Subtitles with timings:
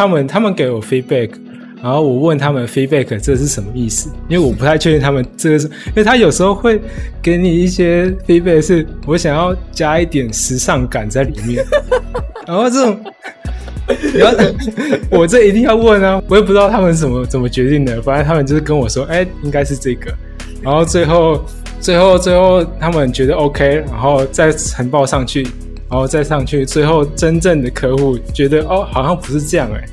[0.00, 1.28] 他们他们给我 feedback，
[1.82, 4.08] 然后我问他们 feedback 这是什么意思？
[4.30, 6.80] 因为我不太确定他们这个是，因为他有时候会
[7.20, 11.62] 给你一些 feedback，是我想要加一点时尚感在里面，
[12.48, 12.98] 然后这种。
[14.14, 14.38] 然后
[15.10, 16.22] 我这一定要问啊！
[16.28, 20.10] 我也不知道他们怎么怎么决定的，反正他们就是跟我说，哎，应该是这个。
[20.62, 21.44] 然后最后
[21.78, 25.46] 最后最后他们觉得 OK，然后再呈报上去，
[25.90, 29.84] 然后再上去，最后真正的客户觉得哦，好像不是这样哎。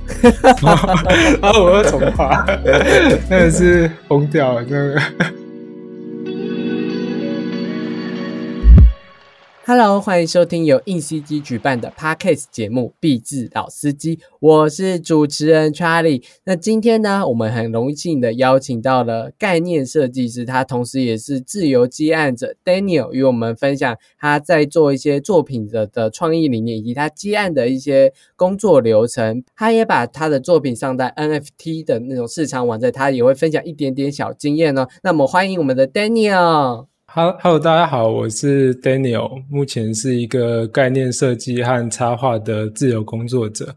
[1.42, 2.46] 然后我又重发，
[3.28, 5.02] 真的是疯掉了，那个。
[9.70, 16.24] Hello，欢迎收听由硬 CG 举办的 Podcast 节目《壁纸老司机》，我是主持人 Charlie。
[16.46, 29.44] 那今天呢，我们很荣幸的邀请到了概念设计师，他同时也是自由接案者 Daniel，与我们分享他在做一些作品的的创意理念，以及他接案的一些工作流程。
[29.54, 34.88] 他也把他的作品上在 NFT 的那种市场网站，他也会分享一点点小经验哦。
[35.04, 36.86] 那么欢迎我们的 Daniel。
[37.10, 43.76] Hello，大家好，我是 Daniel，目前是一个概念设计和插画的自由工作者。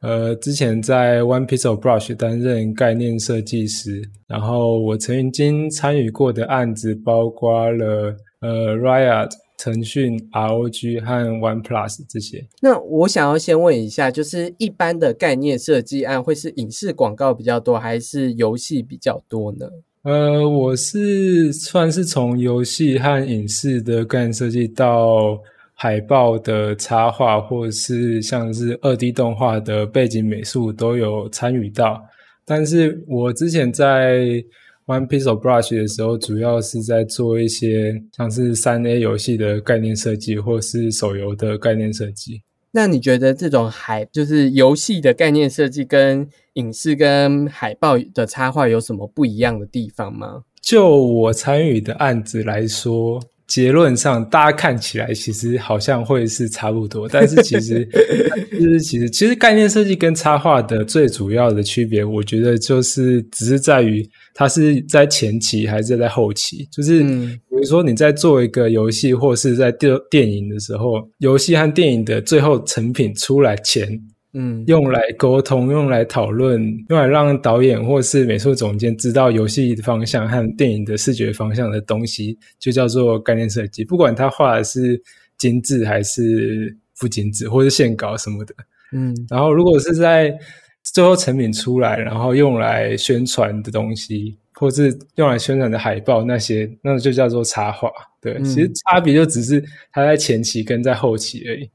[0.00, 12.44] 呃，之前在 One Piece of Brush 担任概念设计师，然后我曾经参与过的案子包括了呃 Riot、腾讯、ROG 和 One Plus 这些。
[12.60, 19.68] 那我想要先问一下，就是一般的概念设计案会是影视广告比较多，还是游戏比较多呢？
[20.04, 25.40] 呃，我是算是从游戏和影视的概念设计到
[25.72, 32.04] 海报的插画，或者是像是二 D 动画的背景美术都有参与到。
[32.44, 34.44] 但是我之前在
[34.84, 42.42] One Piece of Brush 的时候，主要是在做一些像是三 A 游戏的概念设计，或是手游的概念设计。
[42.76, 50.42] 那你觉得这种海就是游戏的概念设计跟影视跟海报的插画有什么不一样的地方吗？
[50.60, 57.84] 就我参与的案子来说，结论上大家看起来其实好像会是差不多，但是其实
[58.52, 64.08] 就是其实其实概念设计跟插画的最主要的区别，我觉得就是只是在于。
[64.36, 66.66] 它是在前期还是在后期？
[66.72, 73.88] 就是比如说你在做一个游戏，或是在电电影的时候，游戏和电影的最后成品出来前，
[74.34, 83.84] 嗯，用来沟通、用来讨论、用来让导演或是美术总监知道游戏的方向和电影的视觉方向的东西，就叫做概念设计。
[83.84, 85.00] 不管他画的是
[85.38, 88.54] 精致还是不精致，或是线稿什么的，
[88.92, 90.36] 嗯，然后如果是在
[90.82, 97.88] 最后成品出来，然后用来宣传的东西，或是用来宣传的海报那些，那就叫做插画。
[98.20, 99.62] 对，其实差别就只是
[99.92, 101.70] 它在前期跟在后期而已。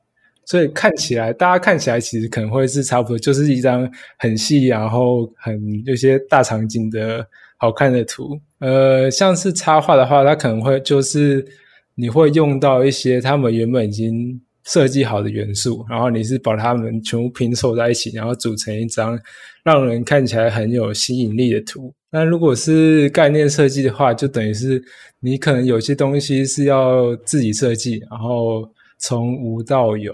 [0.50, 7.26] 所以看起来，大家看起来其实可能会是差不多，就是一张很细，然后很有些大场景的
[7.58, 8.40] 好看的图。
[8.60, 11.46] 呃，像是插画的话，它可能会就是
[11.94, 14.42] 你会用到一些他们原本已经。
[14.66, 19.18] 设计好的元素，然后你是把它们全部拼凑在一起，然后组成一张
[19.64, 21.92] 让人看起来很有吸引力的图。
[22.12, 24.80] 那如果是概念设计的话，就等于是
[25.22, 30.14] 你可能有些东西是要自己设计，然后从无到有，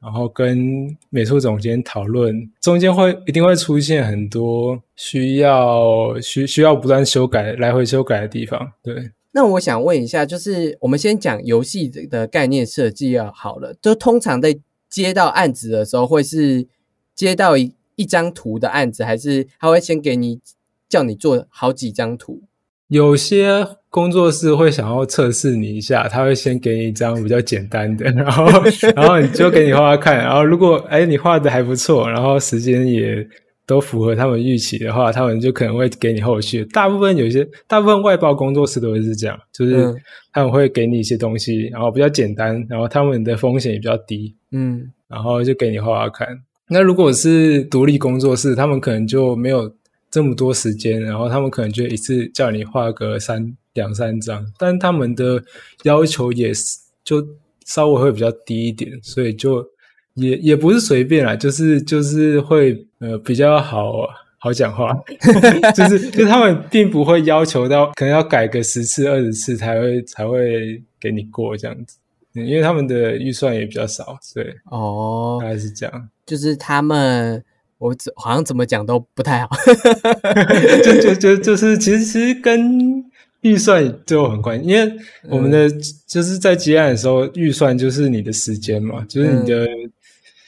[0.00, 9.10] 然后跟美术总监讨论，中间会一定会出现很多需要需需要不断修改、来回修改的地方，对。
[9.32, 13.74] 那我想问一下，就是我们先讲游戏的概念设计要好了。
[13.80, 16.66] 就通常在接到案子的时候，会是
[17.14, 20.40] 接到一一张图的案子，还是他会先给你
[20.88, 22.42] 叫你做好几张图？
[22.88, 28.46] 有些工作室会想要测试你一下，他会先给你一张比较简单的， 然后
[28.96, 33.26] 然后你就给你画画看，然后如果哎你画的还不错，然后时间也。
[33.68, 36.64] 都符合他们预期的话，他们就可能会给你后续。
[36.72, 39.94] 大部分有些，大部分外包工作室都会是这样，就是
[40.32, 46.26] 他们会给你一些东西，然后比较简单，然后他们的风险也比较低，嗯，然后就给你画画看。
[46.70, 49.70] 那如果是独立工作室，他们可能就没有
[50.10, 55.42] 这么多时间，然后他们可能就一次叫你画个三两三张，但他们的
[55.84, 57.26] 要求也是就
[57.66, 59.66] 稍微会比较低一点，所以就。
[60.14, 64.04] 也也不是随便啦，就是就是会呃比较好
[64.36, 64.92] 好讲话，
[65.76, 71.98] 就是就他们并不会要求到可能要改个十次二十次才会才会给你过这样子，
[72.34, 77.40] 因为他们的预算也比较少，所以哦，大概是这样，就是他们
[77.78, 79.50] 我好像怎么讲都不太好，
[80.84, 83.04] 就就就就是其实其实跟
[83.40, 84.92] 预算就很关系，因为
[85.28, 85.70] 我们的
[86.06, 89.66] 就是在接案的时候，预算就是你的时间嘛，就是你的。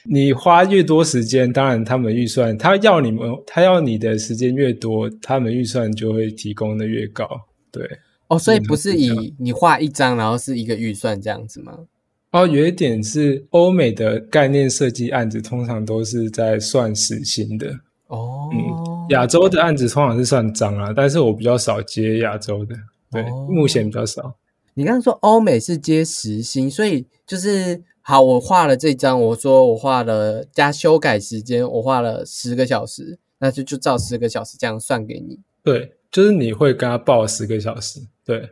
[0.03, 7.29] 你花越多时间，当然他们预算，他要你们，他要你的时间越多，他们预算就会提供的越高。
[7.71, 7.87] 对，
[8.27, 11.77] 哦，所以不是以你画一张，然后是一个预算这样子吗？
[12.31, 17.67] 哦，有一点是欧美的概念设计案子，通常都是在算时薪的。
[18.07, 22.75] 哦，嗯，亚洲的案子通常是算张啊，但是我比较少接亚洲的，
[23.11, 24.33] 对，目前比较少。
[24.73, 35.37] 你刚刚说欧美是接时薪，所以就是好，我画了这张，我说我画了加修改时间，我画了十个小时，那就就照十个小时这样算给你。
[35.61, 38.49] 对，就是你会跟他报十个小时，对。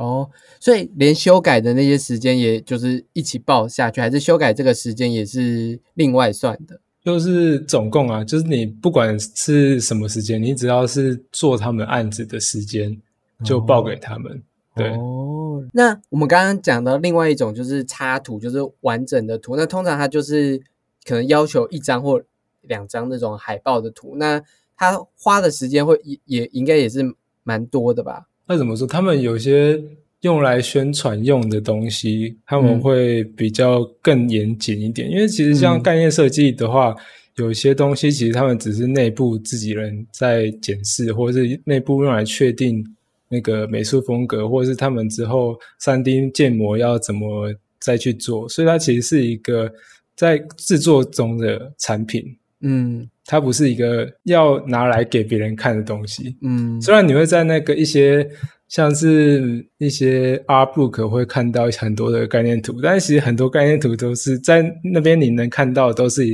[0.00, 6.80] 哦，所以连修改的那些时间，也就是一起报下去，还是修改这个时间也是另外算的？
[7.04, 12.98] 就是总共啊，就是你不管是什么时间，你只要是做他们案子的时间，
[13.44, 14.42] 就报给他们。
[14.74, 19.54] 对哦，那我们刚刚讲的另外一种就是插图，就是完整的图。
[19.54, 20.58] 那通常它就是
[21.04, 22.22] 可能要求一张或
[22.62, 24.42] 两张那种海报的图，那
[24.76, 28.28] 它花的时间会也也应该也是蛮多的吧？
[28.50, 28.84] 那怎么说？
[28.84, 29.80] 他们有些
[30.22, 35.08] 用来宣传用的东西，他们会比较更严谨一点。
[35.08, 36.92] 因为其实像概念设计的话，
[37.36, 42.84] 有些东西其实他们只是内部自己人在检视，或者是内部用来确定
[43.28, 48.48] 那个美术风格，或者是他们之后三 D 建模要怎么再去做。
[48.48, 49.72] 所以它其实是一个
[50.16, 52.24] 在制作中的产品。
[52.62, 53.08] 嗯。
[53.26, 58.28] 它不是一个要拿来给别人看的东西，嗯，虽然你会在那个一些
[58.66, 66.24] 像是一些 art book 会看到很多的概念图，但是其实很多概念图都是在那边你能看到都是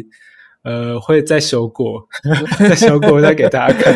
[0.63, 2.03] 呃会再修过，
[2.59, 3.95] 再修过再给大家看。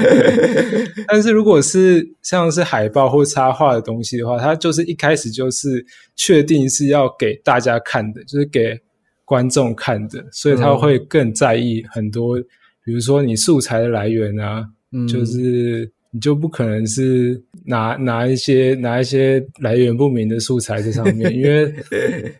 [1.09, 5.83] 但是如果是像是海报或插画的东西的话，它就是一开始就是
[6.17, 8.79] 确定是要给大家看的，就是给
[9.31, 12.37] 观众看的，所以他会更在意很多。
[12.85, 14.67] 比如说你素材的来源啊，
[15.07, 21.73] 就是你就不可能是拿拿一些拿一些来源不明的素材在上面， 因为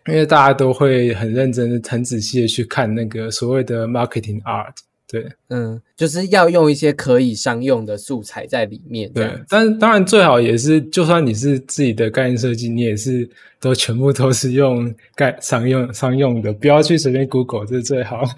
[0.09, 4.75] 因为大家都会很认真的、很仔细的去看那个所谓的 marketing art，
[5.11, 9.13] 对，嗯，就是要用一些可以商用的素材在里面。
[9.13, 13.29] 对，但当然最好也是，就算你是自己的概念设计，你也是
[13.59, 18.23] 都全部都是用概商用商用的，不要去随便 Google，这是最好。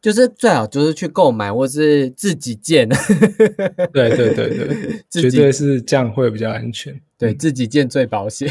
[0.00, 2.88] 就是最好就是去购买或是自己建，
[3.92, 6.98] 对对对对， 绝对是这样会比较安全。
[7.18, 8.48] 对自己建最保险。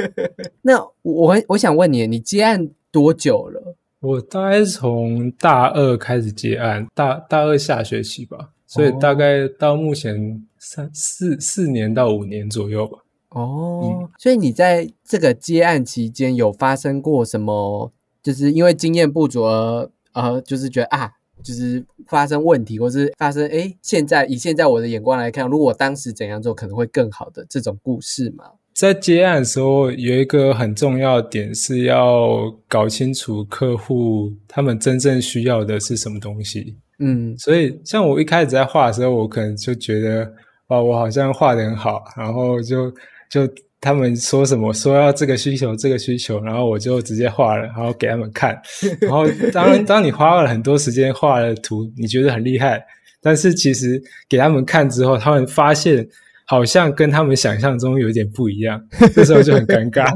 [0.60, 3.76] 那我我想问你，你接案多久了？
[4.04, 12.98] 我大概从大二开始接案，大大二下学期吧，所以大概到目前三四四年到五年左右吧。
[13.30, 17.90] 哦，所以你在这个接案期间有发生过什么？
[18.22, 19.90] 就是因为经验不足而。
[20.14, 21.10] 呃，就是觉得啊，
[21.42, 28.44] 就是发生问题，或是发生哎，现在以现在我的眼光来看，如果当时怎样做可能会更好的这种故事嘛。
[28.74, 36.76] 在接案的时候，有一个很重要的点是要搞清楚客户他们真正需要的是什么东西。
[36.98, 40.30] 嗯，所以像我一开始在画的时候，我可能就觉得，
[40.68, 42.90] 哇，我好像画的很好，然后就
[43.30, 43.48] 就。
[43.80, 48.58] 他们说什么说要这个需求这个需求，然后我就直接画了，然后给他们看。
[48.98, 52.82] 然后当当你花了很多时间画了图，你觉得很厉害，
[53.20, 56.08] 但是其实给他们看之后，他们发现
[56.44, 58.80] 好像跟他们想象中有点不一样，
[59.14, 60.14] 这时候就很尴尬。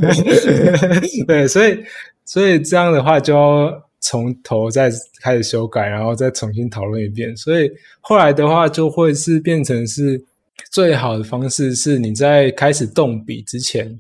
[1.26, 1.78] 对，所以
[2.25, 4.90] 所以这样的话就要从头再
[5.23, 7.37] 开始修改，然后再重新讨论一遍。
[7.37, 7.70] 所以
[8.00, 10.25] 后来的话就会是变成是。
[10.73, 13.99] 最好的方式是你在开始动笔之前，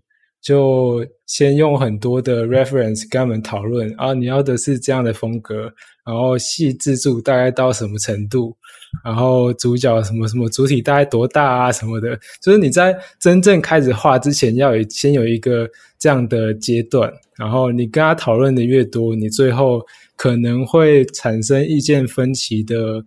[0.48, 5.70] 就先用很多的 reference 跟他们讨论啊，你要的是这样的风格，
[6.06, 8.56] 然后细致度大概到什么程度，
[9.04, 19.82] 然后主角什么什么主体大概多大啊什么的，就是你在真正开始画之前，要有先有一个这样的阶段，然后你跟他讨论的越多，你最后
[20.16, 23.04] 可能会产生意见分歧的。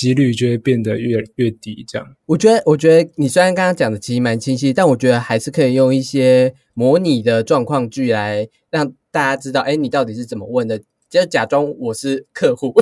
[0.00, 2.16] 几率就会变得越越低，这样。
[2.24, 10.80] 我觉得，我觉得你虽然刚刚讲的其实蛮清晰，但我觉得还是可以用一些模拟的状况句来让大家知道，哎，你到底是怎么问的，
[11.10, 12.72] 就假装我是客户。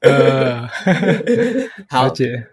[0.00, 0.66] 呃，
[1.90, 2.10] 好，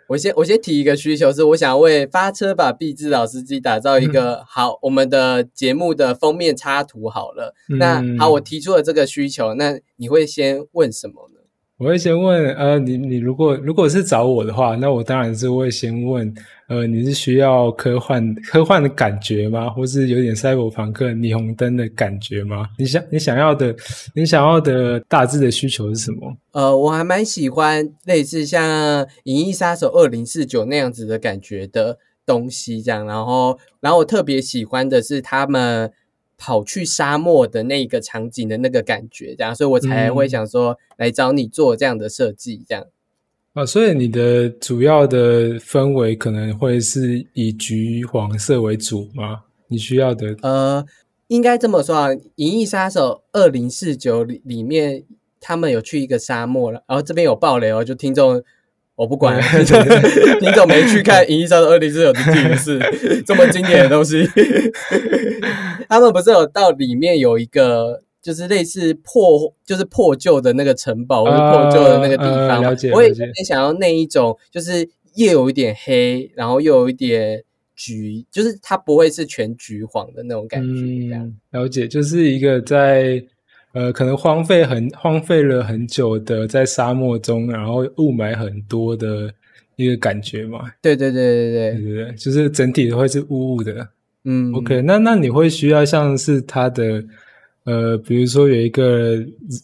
[0.09, 7.07] 我先我先提一个需求，是我想为发车吧毕志老司机打造一个好我们的节目的封面插图。
[7.07, 11.35] 好了，那好，我提出了这个需求，那你会先问什么呢？
[11.77, 16.34] 我会先问，呃，你你如果如果是找我的话，那我当然是会先问，
[16.70, 19.70] 呃，你是需要科幻科幻的感觉吗？
[19.70, 22.70] 或是有点赛博朋克霓虹灯的感觉吗？
[22.79, 23.75] 你想你想要的
[24.13, 26.38] 你想要的大致的需求是什么？
[26.53, 28.63] 呃，我还蛮喜欢类似像
[29.25, 33.05] 《银翼杀手二零四九》那样子的感觉的东西，这样。
[33.05, 35.91] 然后，然后我特别喜欢的是他们。
[36.38, 42.86] 跑去沙漠的那个场景的那个感觉，这样，所以我才会想说来找你做这样的设计，这样。
[43.54, 49.44] 啊，所以你的主要的氛围可能会是以橘黄色为主吗？
[49.68, 50.36] 你需要的？
[50.42, 50.86] 呃，
[51.27, 55.04] 应该这么说啊，《银翼杀手二零四九》里里面，
[55.39, 58.44] 他们有去一个沙漠了，然后这边有爆雷哦，就听众。
[58.96, 62.80] 我不管， 你怎么没去看《银翼杀手二零四九》的电视？
[63.24, 64.25] 这么经典的东西，
[65.90, 72.62] 他们不是有到里面有一个，就是类似破，就是破旧的那个城堡或者破旧的那个地方。
[72.62, 77.44] 了解，我也有点想要那一种，就是又有一点黑，然后又有一点
[77.75, 81.10] 橘，就是它不会是全橘黄的那种感觉。
[81.10, 83.22] 这样了解，就是一个在。
[83.75, 89.29] 呃，可能荒废很荒废了很久的，在沙漠中，然后雾霾很多的
[89.75, 90.72] 一个感觉嘛。
[90.82, 93.86] 对对对对对对对，就是整体都会是雾雾的。
[94.24, 97.03] 嗯，OK，那那你会需要像是他的
[97.65, 99.17] 呃，比如说有一个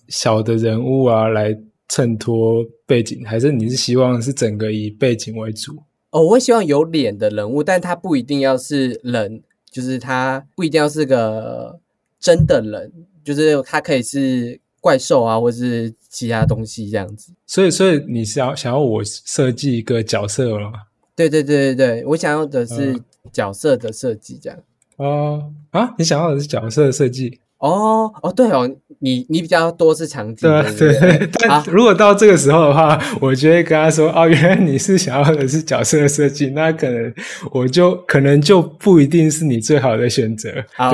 [0.10, 5.72] 小的人物啊来衬托背景，还是你是希望是整个以背景为主？
[6.10, 9.42] 哦，我会希望有脸的人物，但他不一定要是人，
[9.72, 11.80] 就是他不一定要是个
[12.20, 12.92] 真的人。
[13.24, 17.32] 就是它可以是怪兽啊，或是其他东西这样子。
[17.46, 20.72] 所以，所以你是要想要我设计一个角色了？
[21.16, 23.00] 对对对对对，我想要的是
[23.32, 24.60] 角色的设计这样。
[24.98, 27.40] 哦啊，你想要的是角色的设计？
[27.62, 28.70] 哦哦，对哦。
[29.04, 31.30] 你你比较多是场景，对对。
[31.42, 37.12] 但如果到这个时候的话，我就会跟他说：“哦，原来你是想要的是角色设计，那可能
[37.52, 40.92] 我就可能就不一定是你最好的选择。”好，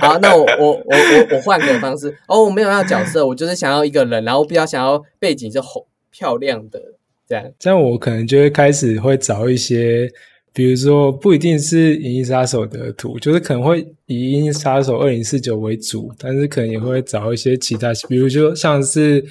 [0.00, 6.80] 好，那我我我我我换个方式哦，我没有要角色，我就是想要一个人，然后比较想要背景是红漂亮的
[7.28, 7.44] 这样。
[7.58, 10.10] 这样我可能就会开始会找一些。
[10.54, 19.24] 比如说，不一定是《银翼杀手》的图，就是可能会以《银翼杀手二零四九》为主，但是可能也会找一些其他，比如说像是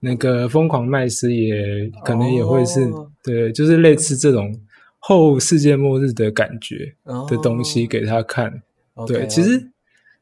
[0.00, 2.90] 那个《疯狂麦斯》，也可能也会是
[3.22, 4.50] 对，就是类似这种
[4.98, 6.90] 后世界末日的感觉
[7.28, 8.50] 的东西给他看。
[9.06, 9.62] 对，其实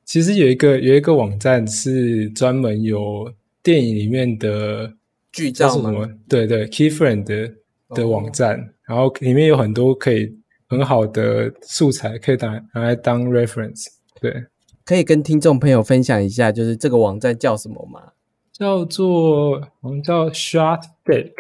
[0.05, 4.93] 其实有一个有一个网站是专门有电影里面的
[5.31, 6.11] 剧照吗？
[6.29, 7.49] 对对，Keyframe 的
[7.95, 10.37] 的网站，然后里面有很多可以。
[10.69, 13.87] 很好的素材可以拿拿来当 reference，
[14.21, 14.45] 对，
[14.85, 18.13] 可以跟听众朋友分享一下，就是这个网站叫什么吗？
[18.53, 21.33] 叫做我们叫 Shot Deck，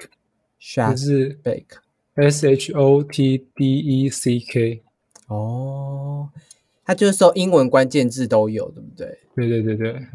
[0.90, 4.82] 就是 Deck，S H O T D E C K。
[5.26, 6.30] 哦，
[6.84, 9.18] 它就是说英文关键字都有，对不对？
[9.34, 10.06] 对对对对，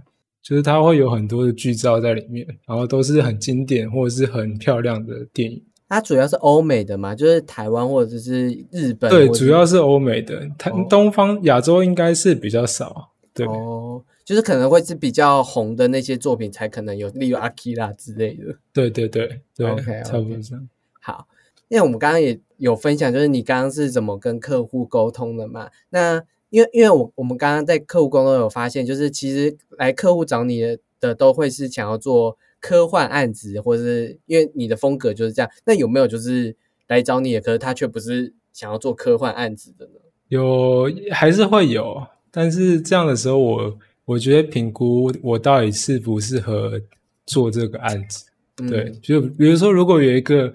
[0.42, 5.62] 就是它会有很多的剧照在里面，然后都是很经典或者是很漂亮的电影。
[5.90, 9.12] 它主要是欧美的嘛，就是台湾或者是日本。
[9.12, 13.12] 对，主要是欧美的，它东方亚洲应该是比较少。
[13.32, 18.56] 对，哦，就是可能会是比较红的那些作品才可能有，例如阿基拉之类的。
[18.72, 20.68] 对对对对，OK，差不多这样。
[21.00, 21.28] 好，
[21.68, 25.70] 因为我们刚刚也有分享，就是你刚刚是怎么跟客户沟通的嘛？
[25.90, 32.38] 那因为因为我我们刚刚在客户沟通有发现，就是其实来客户找你的的都会是想要做。
[32.64, 36.56] 科幻案子，或者是因为你的风格就是这样，那有没有就是
[36.88, 40.00] 来找你的，可是他却不是想要做科幻案子的呢？
[40.30, 42.02] 有，还是会有，
[42.32, 46.80] 但是这样的时候，我我觉得评估我到底适不适合
[47.26, 48.26] 做这个案子。
[48.56, 50.54] 对，就比如说，如果有一个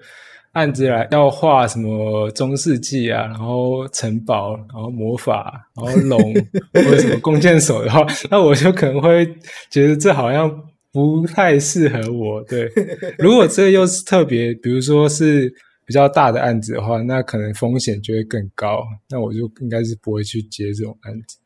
[0.53, 6.19] 案子来要画什么中世纪啊，然后城堡，然后魔法，然后龙
[6.73, 9.27] 或者什么弓箭手的话，那我就可能会
[9.69, 10.50] 觉得这好像。
[10.92, 12.71] 不太适合我，对。
[13.18, 15.52] 如果这又是特别，比如说是
[15.85, 18.83] 比较大的案子的话，那可能风险就会更高。
[19.11, 21.38] 那我就应该是不会去接这种案子。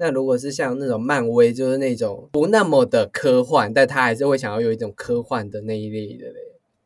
[0.00, 6.34] 那如果是像那种漫威，就是那种不那么的科幻，但他还是会想要有一种科幻的那一类的嘞。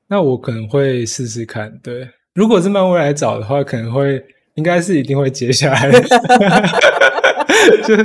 [0.08, 1.78] 那我可能会试试看。
[1.82, 4.22] 对，如果是漫威来找的话，可能会
[4.54, 5.90] 应该是一定会接下来。
[7.86, 7.96] 就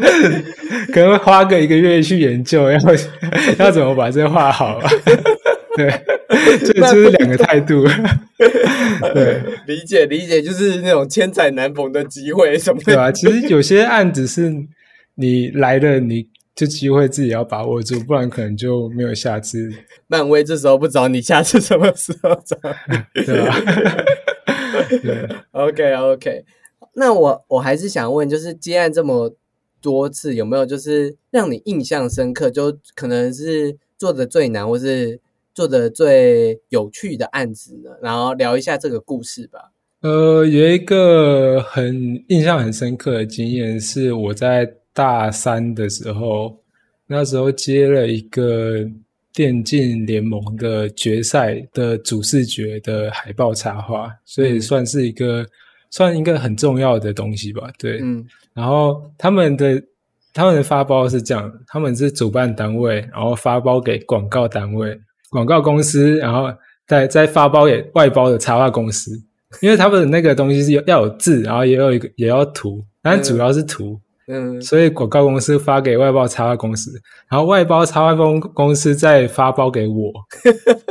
[0.93, 2.77] 可能会花个一个月去研究，要
[3.59, 4.79] 要怎么把这画好。
[5.77, 5.91] 对，
[6.59, 7.85] 这就是两个态度。
[9.13, 12.81] 对，理解理解，就是那种千载难逢的机会什么？
[12.83, 14.51] 对啊，其实有些案子是
[15.15, 19.69] 你来了，你就机会自己要把握住，不然可能就没有下次。
[20.07, 22.57] 漫威这时候不找你，下次什么时候找？
[23.13, 23.55] 对吧？
[25.03, 26.43] 对，OK OK。
[26.93, 29.35] 那我我还是想问，就是接案这么
[29.81, 35.19] 多次，有没有就是让你印象深刻，就可能是做的最难，或是
[35.53, 37.91] 做的最有趣的案子呢？
[38.01, 39.71] 然后聊一下这个故事吧。
[40.01, 46.55] 呃，有一个很印象很深刻的经验，是我在大三的时候，
[47.07, 48.87] 那时候接了一个
[49.33, 55.45] 电竞联盟的决赛的主视觉的海报插画，所以算是一个
[55.97, 57.67] 算一个很重要的东西吧。
[57.79, 58.23] 对，嗯
[58.53, 59.81] 然后他们的
[60.31, 64.95] 他们的发包是这样，他们是主办单位，然后发包给广告单位、
[65.31, 66.53] 广告公司，然后
[66.85, 69.11] 再再发包给外包的插画公司。
[69.59, 76.91] 因为他们的那个东西是要要有字，然后也有一个也要图，但主要是图，嗯所以广告公司发给外包插画公司，
[77.27, 80.13] 然后外包插画公公司再发包给我，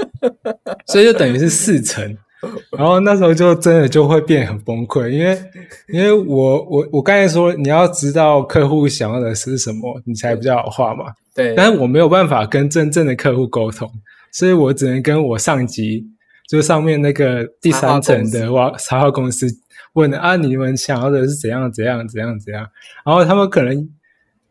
[0.86, 2.16] 所以就等于是四层。
[2.76, 5.38] 然后那时候就真的就会变很崩溃，因为
[5.92, 11.06] 因为我我我刚才说你要知道客户想要的是什么，你才比较好画嘛。
[11.34, 13.90] 对，但是我没有办法跟真正的客户沟通，
[14.32, 16.06] 所以我只能跟我上级，
[16.48, 19.46] 就上面那个第三层的哇插画公司
[19.94, 22.66] 问啊，你们想要的是怎样怎样怎样怎样，
[23.04, 23.88] 然后他们可能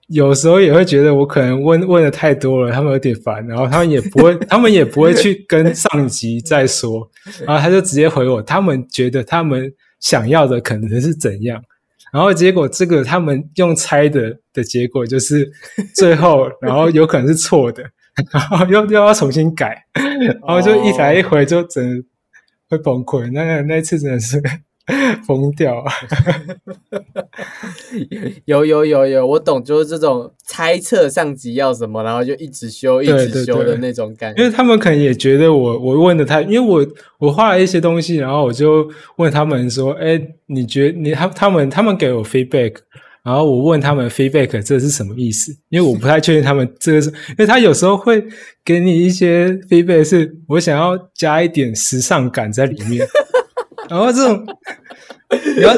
[0.07, 7.09] 有时候也会觉得我可能问问的太多了，他们有点烦，然后他们也不会， 他们也不会去跟上级再说，
[7.45, 11.61] 然后他就直接回我，他们觉得他们想要的可能是怎样。
[12.13, 15.51] 然后结果这个他们用猜的的结果就是
[15.95, 17.83] 最后，然后有可能是错的，
[18.31, 22.03] 然后又又要重新改，然后就一来一回就整
[22.69, 23.29] 会崩溃。
[23.31, 24.41] 那个那次真的是
[25.25, 25.91] 疯掉 啊！
[28.45, 34.43] 有有有有，我懂，就是这种猜测上级要什么，然后就一直修一直修的那种感觉。
[34.43, 36.85] 因为他们可能也觉得我我问的太，因为我
[37.17, 38.87] 我画了一些东西，然后我就
[39.17, 42.75] 问他们说：“哎，你觉你他他们他们给我 feedback，
[43.23, 45.51] 然后我问他们 feedback 这是什么意思？
[45.69, 48.23] 因为我不太确定他们 这个是，因为他有时候会
[48.63, 53.07] 给你一些 feedback，是我想要加一点时尚感在里面，
[53.89, 54.45] 然后这种。”
[55.57, 55.73] 你要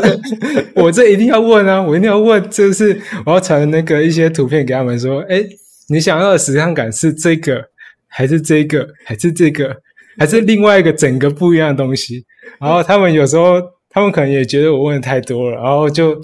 [0.75, 1.81] 我这一定要问啊！
[1.81, 5.41] 我一定要问，就是我要传那个一些图片给他们说，哎，
[5.87, 7.63] 你想要的时尚感是这个，
[8.07, 9.73] 还是这个，还是这个，
[10.19, 12.25] 还是另外一个整个不一样的东西？
[12.59, 16.21] 然后他们有时候，他们可能也觉得我问的太多了，然后就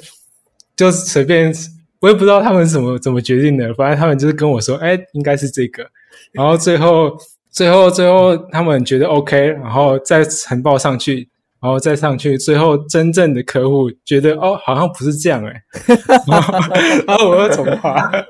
[0.75, 1.51] 就随便，
[2.01, 5.83] 我也不知道他们怎么怎么决定的，反正他们就是跟我说，哎，应该是这个。
[6.33, 7.17] 然后最后，
[7.49, 11.29] 最后，最后他们觉得 OK，然后再呈报上去。
[11.63, 15.95] 然后再上去，最后真正的客户觉得哦，好像不是这样哎、欸，
[17.07, 18.11] 然后我又重画，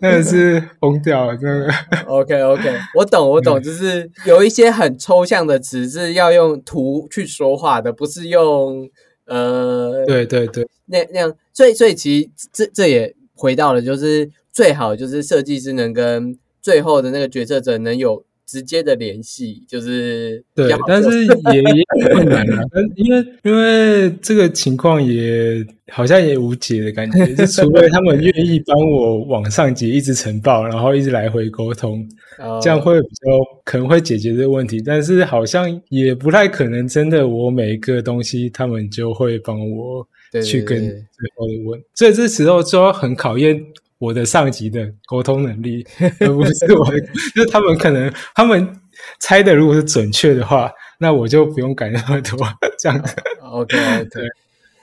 [0.00, 1.68] 的是疯掉了，真的。
[2.06, 8.88] OK OK，我懂我懂，就是有一些很抽象的词是要用图去说话的，不是用
[9.26, 32.04] 呃对对对，那那样，所以所以其实这这也回到了，就是最好就是设计师能跟最后的那个决策者能有直接的联系，就是对但是 也也有困难啊，但因为因为这个情况也好像也无解的感觉，就除非他们愿意帮我往上级一直呈报，然后一直来回沟通，
[32.40, 33.26] 呃这样会比较
[33.64, 40.04] 可能会解决这个问题，但是好像也不太可能，真的我每一个东西他们就会帮我
[40.44, 43.64] 去跟最后的问，所以这时候就要很考验
[44.00, 45.86] 我的上级的沟通能力，
[46.20, 47.00] 而不是我的，
[47.36, 48.80] 就是他们可能他们
[49.20, 52.38] 猜的如果是准确的话，那我就不用改那么多，
[52.78, 53.14] 这样子。
[53.42, 54.20] OK OK，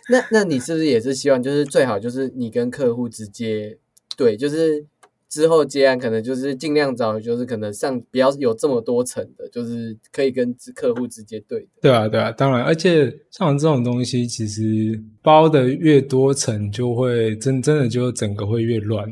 [0.09, 3.77] 那那你是不是也是希望就是最好就是你跟客户直接
[4.15, 4.85] 对，就是
[5.29, 11.67] 之后接案可能就是尽量找就是可能上不要有这么多层的，就是可以跟客户直接对的。
[11.81, 19.05] 对啊，对啊，当然，而且像这种东西，其实包的越多层，就会真真的就整个会越乱。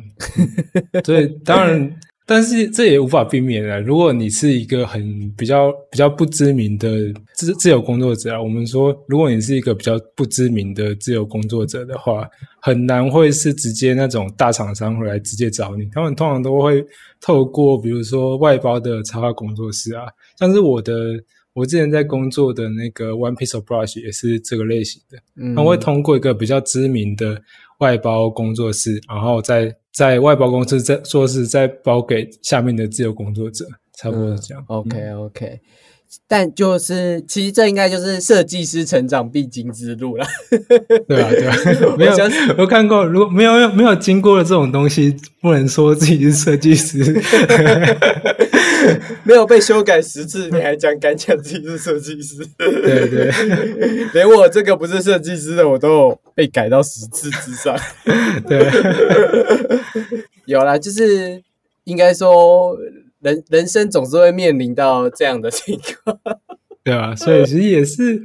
[1.04, 3.80] 所以当然，但是这也无法避免啊。
[3.80, 6.90] 如果你是一个很比较比较不知名的
[7.36, 12.28] 自自由工作者啊，我们说，如果你是一个比较不知名的自由工作者的话，
[12.62, 16.84] 很难会是直接那种大厂商会来直接找你，他们通常都会
[17.22, 20.06] 透过比如说外包的插画工作室啊，
[20.40, 20.94] 像是我的。
[21.56, 27.42] 我之前在工作的那个 One Piece of Brush 也是这个类型的，嗯我会通过一个比较知名的
[27.80, 34.62] 外包工作室，然后在在外包公司再说是再包给下面的自由工作者，差不多是这样。
[34.68, 35.60] OK OK，
[36.28, 40.26] 但就是其实这应该就是设计师成长必经之路了。
[41.08, 41.56] 对啊，对啊，
[41.98, 42.16] 没有
[42.58, 47.04] 我看过，如果没有没有经过了这种东西，不能说自己是设计师。
[49.24, 52.46] 没有被修改十次，你还讲敢讲自己是设计师？
[52.58, 53.32] 对对
[54.14, 57.76] 连我这个不是设计师的，我都有被改到十次之上。
[58.48, 58.64] 对，
[60.46, 61.42] 有啦，就是
[61.86, 62.78] 应该说
[63.26, 66.16] 人人生总是会面临到这样的情况。
[66.84, 68.22] 对啊， 所以其实也是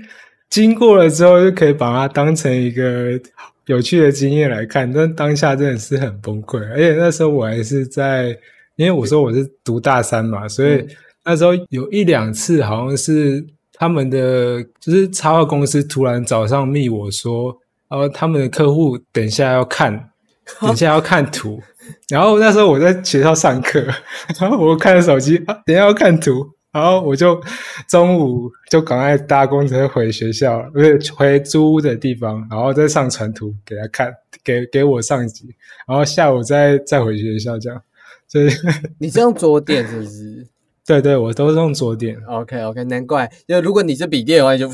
[0.51, 3.19] 经过了之后，就可以把它当成一个
[3.65, 4.93] 有趣的经验来看。
[4.93, 8.37] 但当下真的是很崩溃，而且那时候我还是在，
[8.77, 10.87] 因为我说我是读大三嘛，所以
[11.25, 17.57] 那时候有一两次好像是他们的就是插画公司突然早上密我说，
[17.89, 20.11] 呃，他们的客户等一下要看，
[20.61, 21.59] 等一下要看图。
[22.09, 23.81] 然后那时候我在学校上课，
[24.40, 27.40] 然后我看着手机啊，等一下要看图，然后我就
[27.88, 34.12] 中午就赶快搭公车回学校，不是回租屋的地方，然后再上传图给他看，
[34.44, 35.48] 给给我上级，
[35.87, 37.83] 然后下午再再回学校这样。
[38.29, 38.48] 所以，
[38.98, 40.46] 你是用桌垫是不是
[40.87, 42.16] 对对，我都是用左点。
[42.29, 44.68] ？OK OK，难怪，因为如果你是笔电的话，你就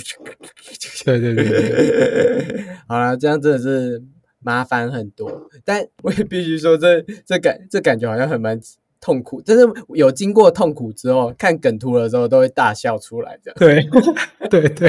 [1.05, 4.03] 对对对对，好了，这样真的是
[4.47, 5.51] 麻烦很多。
[5.65, 8.61] 但 我也必须说这，这感这感觉好像很蛮
[9.01, 13.37] 痛苦，但是有经过痛苦之后，看梗图的时候都会大笑出来。
[13.43, 13.83] 这样，对
[14.49, 14.89] 对 对，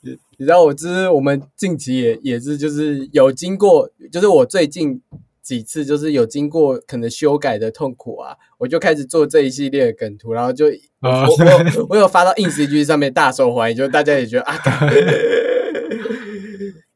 [0.38, 5.02] 你知道我就是我们近期也也是就是有经过，就是我最近。
[5.40, 10.66] 几次就是有经过可能修改的痛苦啊，我就开始做这一系列的梗图，然后就
[11.00, 14.78] 我啊我有我有发到 ins g 上面大受欢迎，就大家也觉得啊，干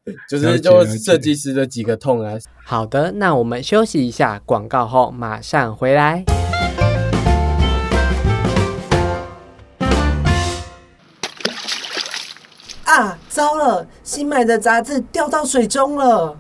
[0.28, 2.34] 就是就了解设计师的几个痛啊。
[2.64, 6.24] 好的，那我们休息一下，广告后马上回来。
[12.84, 13.86] 啊，糟了！
[14.02, 16.36] 新买的杂志掉到水中了。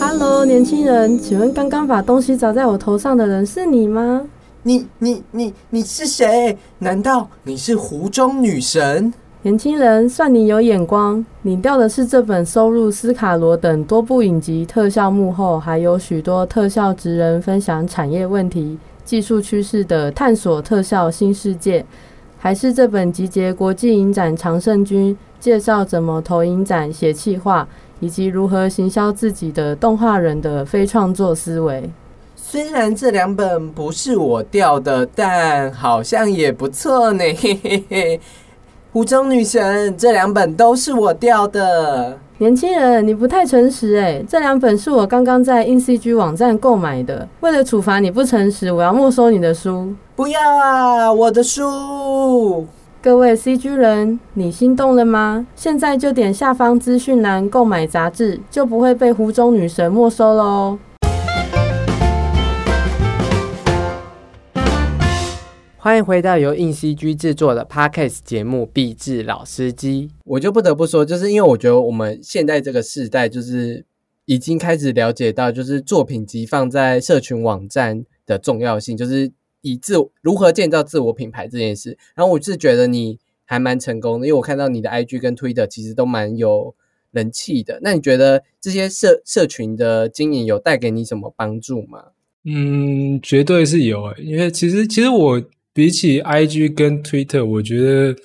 [0.00, 4.22] Hello，年轻人，请问刚刚把东西砸在我头上的人是你吗？
[4.66, 6.58] 你你你你是谁？
[6.80, 9.14] 难道你是湖中女神？
[9.42, 21.86] 年轻人，算你有眼光，你掉的是这本收入斯卡罗等多部影集特效幕后，还有许多特效职人分享产业问题、技术趋势的探索特效新世界，
[22.36, 27.68] 还是这本集结国际影展常胜军，介绍怎么投影展、写企划，
[28.00, 31.88] 以及如何行销自己的动画人的非创作思维？
[32.48, 37.18] 虽然这两本不是我掉的，但好像也不错呢。
[37.40, 38.20] 嘿嘿嘿，
[38.92, 42.16] 湖中女神这两本都是我掉的。
[42.38, 47.28] 年轻人，你不太诚实诶，这两本是我刚刚在 InCG 网站购买的。
[47.40, 49.92] 为了处罚你不诚实，我要没收你的书。
[50.14, 52.64] 不要啊，我的书！
[53.02, 55.44] 各位 CG 人，你心动了吗？
[55.56, 60.78] 现在就点下方资讯栏购买杂志，就不会被湖中女神没收喽。
[65.86, 70.08] 欢迎回到由硬 CG 制作的 Podcast 节目《壁纸老司机》。
[70.24, 73.84] 我就不得不说，就是因为我觉得我们现在这个时代，就是
[74.24, 81.96] 已经开始了解到，就是作品集放在社群网站的重要性，就是以自如何建造自我品牌这件事。
[82.16, 86.74] 然后我是觉得你还蛮成功的，因为我看到你的 IG 跟 Twitter 其实都蛮有
[87.12, 87.78] 人气的。
[87.80, 92.06] 那你觉得这些社社群的经营有带给你什么帮助吗？
[92.48, 95.42] 嗯，绝对是有诶，因为其实其实我
[95.76, 98.16] 比起 IG 跟 Twitter，我觉得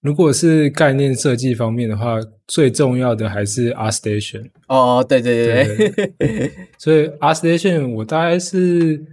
[0.00, 2.16] 如果是概念设计方面的话，
[2.48, 4.48] 最重要的还是 ArtStation。
[4.68, 9.04] 哦，对对对对，所以 ArtStation 我大概是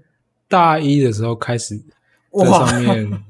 [0.48, 1.78] 大一的时候开始
[2.34, 3.24] 在上面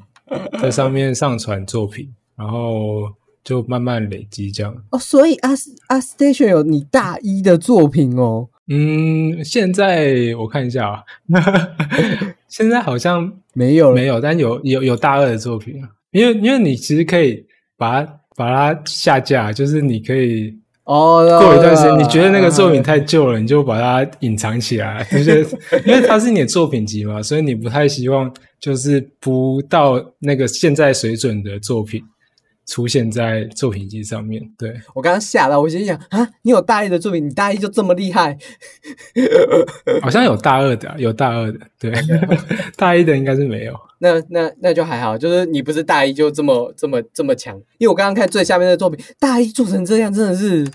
[0.61, 3.11] 在上面上传作品，然后
[3.43, 4.71] 就慢慢累积这样。
[4.91, 8.47] 哦，所以 s a Station 有你大一的作品哦。
[8.73, 11.03] 嗯，现在我看一下啊，
[12.47, 25.45] 现在好像没有没有，但有有有大二的作品啊，因为因为你其实可以把它把它下架，就是你可以哦，过一段时间，你觉得那个作品太旧了，你就把它隐藏起来， 就是
[25.85, 32.01] 因为它是你的作品集嘛，所以你不太希望就是不到那个现在水准的作品
[32.71, 34.41] 出现在作品集上面。
[34.57, 38.37] 对，我刚刚吓到，我心想啊，你有大一的作品，你大一就这么厉害？
[40.01, 41.91] 好像有大二的啊、有大二的，对，
[42.77, 43.77] 大一的应该是没有。
[43.99, 50.65] 那那那就还好，就是你不是大一就这么这么这么强，因为我刚刚看最下面的作品，大一做成这样，真的是，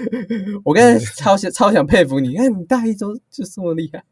[0.64, 4.02] 我刚才超想超想佩服你，看你大一就就这么厉害。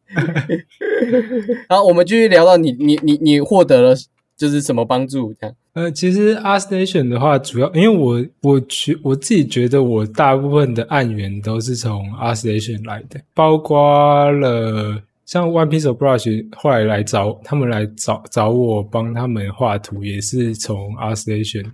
[1.70, 3.94] 然后我们继续聊到你你你你获得了
[4.36, 5.56] 就是什么帮助这样？
[5.72, 21.66] 呃，其实 ArtStation 的话，主要因为我我觉我自己觉得我大部分的案源都是从 ArtStation 来的，包括了像 One Piece of Brush 后来来找他们来找找我帮他们画图，也是从 ArtStation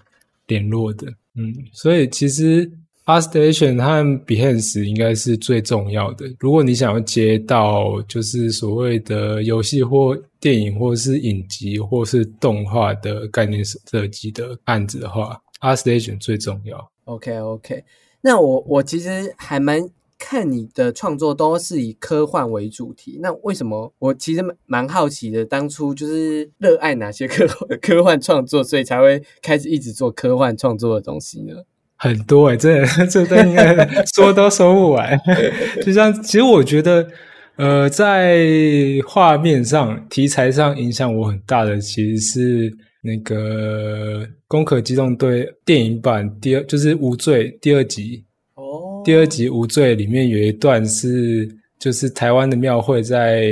[0.47, 1.07] 联络的。
[1.35, 2.71] 嗯，所以其实
[3.07, 6.27] ArtStation 和 Behance 应该是最重要的。
[6.41, 16.91] 如果你想要接到就是所谓的游戏或电影，或是影集，或是动画的概念设计的案子的话，ArtStation 最重要。
[17.05, 17.85] OK OK，
[18.23, 19.89] 那我我其实还蛮
[20.19, 27.47] 看你的创作都是以科幻为主题，那为什么我其实蛮好奇的，当初就是热爱哪些科
[27.81, 31.63] 科幻创作，所以才会开始一直做科幻创作的东西呢？
[31.97, 33.75] 很多哎、真的，这 都应该
[34.15, 35.19] 说都说不完。
[35.83, 37.07] 就像，其实我觉得，
[37.57, 38.47] 呃，在
[39.07, 48.25] 画面上、题材上影响我很大的，其实是那个《攻壳机动队》电影版第二，就是《无罪》第二集。
[48.55, 53.49] 哦第二集《无罪》里面有一段是，就是台湾的庙会在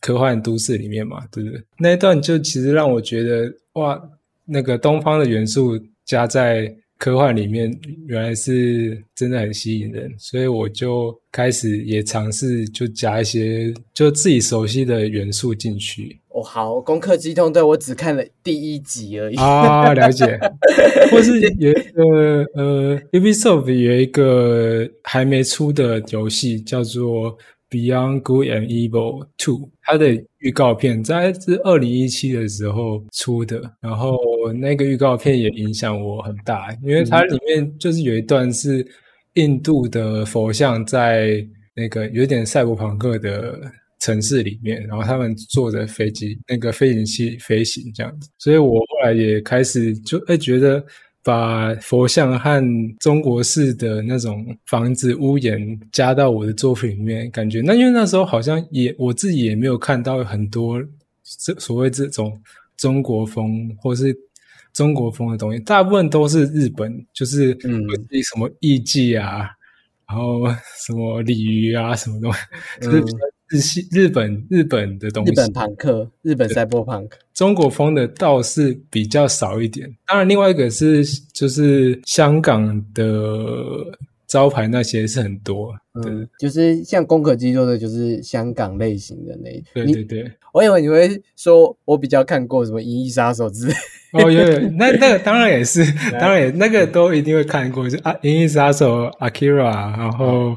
[0.00, 1.62] 科幻都市里面嘛，对不对？
[1.78, 4.00] 那一段就其实让我觉得，哇，
[4.46, 7.74] 那个东方的元素加在科幻里面，
[8.06, 16.20] 原来是真的很吸引人，所以我就开始也尝试就加一些就自己熟悉的元素进去。
[16.28, 19.36] 哦，好，《攻克机动队》我只看了第一集而已。
[19.36, 20.38] 啊，了解。
[21.10, 27.34] 或是有一个呃，Ubisoft 有一个还没出的游戏叫做
[27.70, 34.18] 《Beyond Good and Evil Two》，它的预告片在是二零一七的时候出的，然后
[34.58, 38.86] 那个预告片也影响我很大，因为它里面就是有一段是
[39.34, 43.60] 印度的佛像在那个有点赛博朋克的
[44.00, 50.84] 城市里面，然后他们坐着飞机，那个飞行器飞行这样子，所以我后来也开始就哎觉得
[51.22, 52.62] 把佛像和
[52.98, 60.82] 中国式的那种房子屋檐加到我的作品里面，感觉那因为那时候好像也我自己也没有看到很多
[61.38, 62.40] 这所谓这种
[62.76, 64.16] 中国风或是。
[64.72, 69.50] 中国风的东西，大部分都是日本，就是嗯会什么艺伎啊，
[70.08, 70.46] 然后
[70.86, 72.38] 什么鲤鱼啊，什么东西，
[72.80, 73.18] 就是比较
[73.50, 75.32] 日系、日本、日本的东西。
[75.32, 77.18] 日本朋克，日本赛博朋克。
[77.34, 79.92] 中国风的倒是比较少一点。
[80.06, 83.04] 当然，另外一个是就是香港的
[84.26, 85.74] 招牌那些是很多。
[86.02, 89.56] 对嗯，就是像《攻壳机做的》，就是香港类型的那一。
[89.56, 90.32] 你对对对。
[90.52, 93.74] 我以为你会说，我比较看过什么《银翼杀手》之类。
[94.12, 100.56] 哦，有有，那那个 当然也是，当然也那个都一定会看过，就啊，《银翼杀手》Akira，然后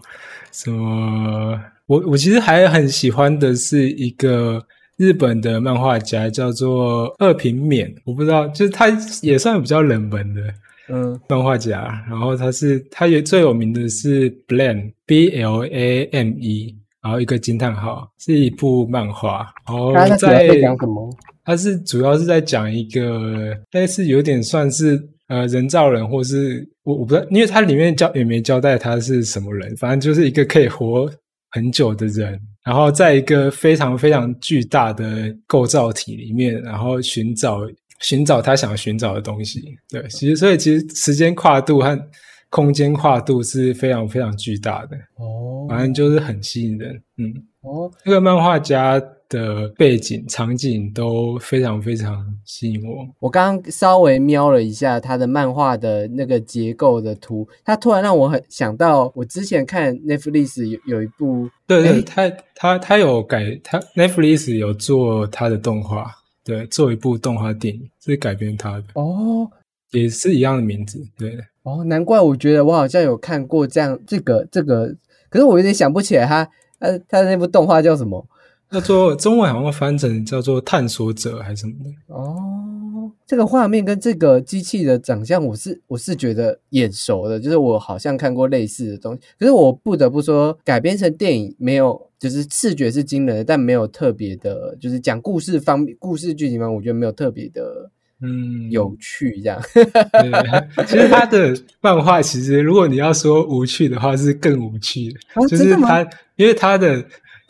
[0.52, 1.60] 什么，
[1.94, 4.60] 我我其实还很喜欢的是一个
[4.98, 8.88] 日本的漫画家，叫做二平勉，我不知道，就是他
[9.22, 10.42] 也算比较冷门的
[10.90, 11.20] 嗯。
[11.30, 21.16] 漫画家，然后他是他也最有名的是 Blame B L A M E，然后一个惊叹号，是一部漫画，然后他在在讲什么？
[21.46, 31.08] 他是主要是在讲一个但是有点算是呃人造人，或是我我不知道，因为它里面交也没交代他是什么人，反正就是一个可以活
[31.54, 37.60] 很久的人，然后在一个非常非常巨大的构造体里面，然后寻找
[38.00, 39.62] 寻找他想寻找的东西。
[39.88, 42.10] 对，其实所以其实时间跨度和
[42.50, 47.00] 空间跨度是非常非常巨大的，哦反正就是很吸引人。
[47.18, 53.08] 嗯，哦，这个漫画家的背景场景都非常非常吸引我。
[53.20, 66.12] 我刚刚稍微瞄了一下他的漫画的那个结构的图，他突然让我很想到，我之前看 Netflix 有有一部，对对，他他他有改，他 Netflix 有做他的动画，
[66.44, 69.50] 对，做一部动画电影是改编他的，哦
[69.92, 71.38] 也是一样的名字，对。
[71.64, 74.94] 哦，难怪我觉得我好像有看过这样这个这个，
[75.30, 76.44] 可是我有点想不起来他
[76.78, 78.28] 他他的那部动画叫什么
[78.74, 83.12] 叫做中文好像翻成叫做探索者还是什么的，哦。
[83.26, 89.22] 这个画面跟这个机器的长相，我是我是觉得眼熟的，就是我好像看过类似的东西。
[89.40, 97.90] 可是我不得不说，改编成电影没有，就是视觉是惊人的，但没有特别的，就是讲故事方面、故事剧情方面，我觉得没有特别的
[98.22, 99.42] 嗯，有趣。
[99.42, 105.16] 这样，对，其实他的漫画其实如果你要说无趣的话，是更无趣
[105.48, 107.04] 就是他，因为他的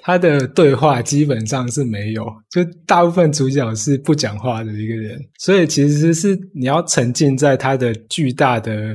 [0.06, 8.94] 他的对话基本上是没有，就大部分主角是不讲话的一个人，所以其实是你要沉浸在他的巨大的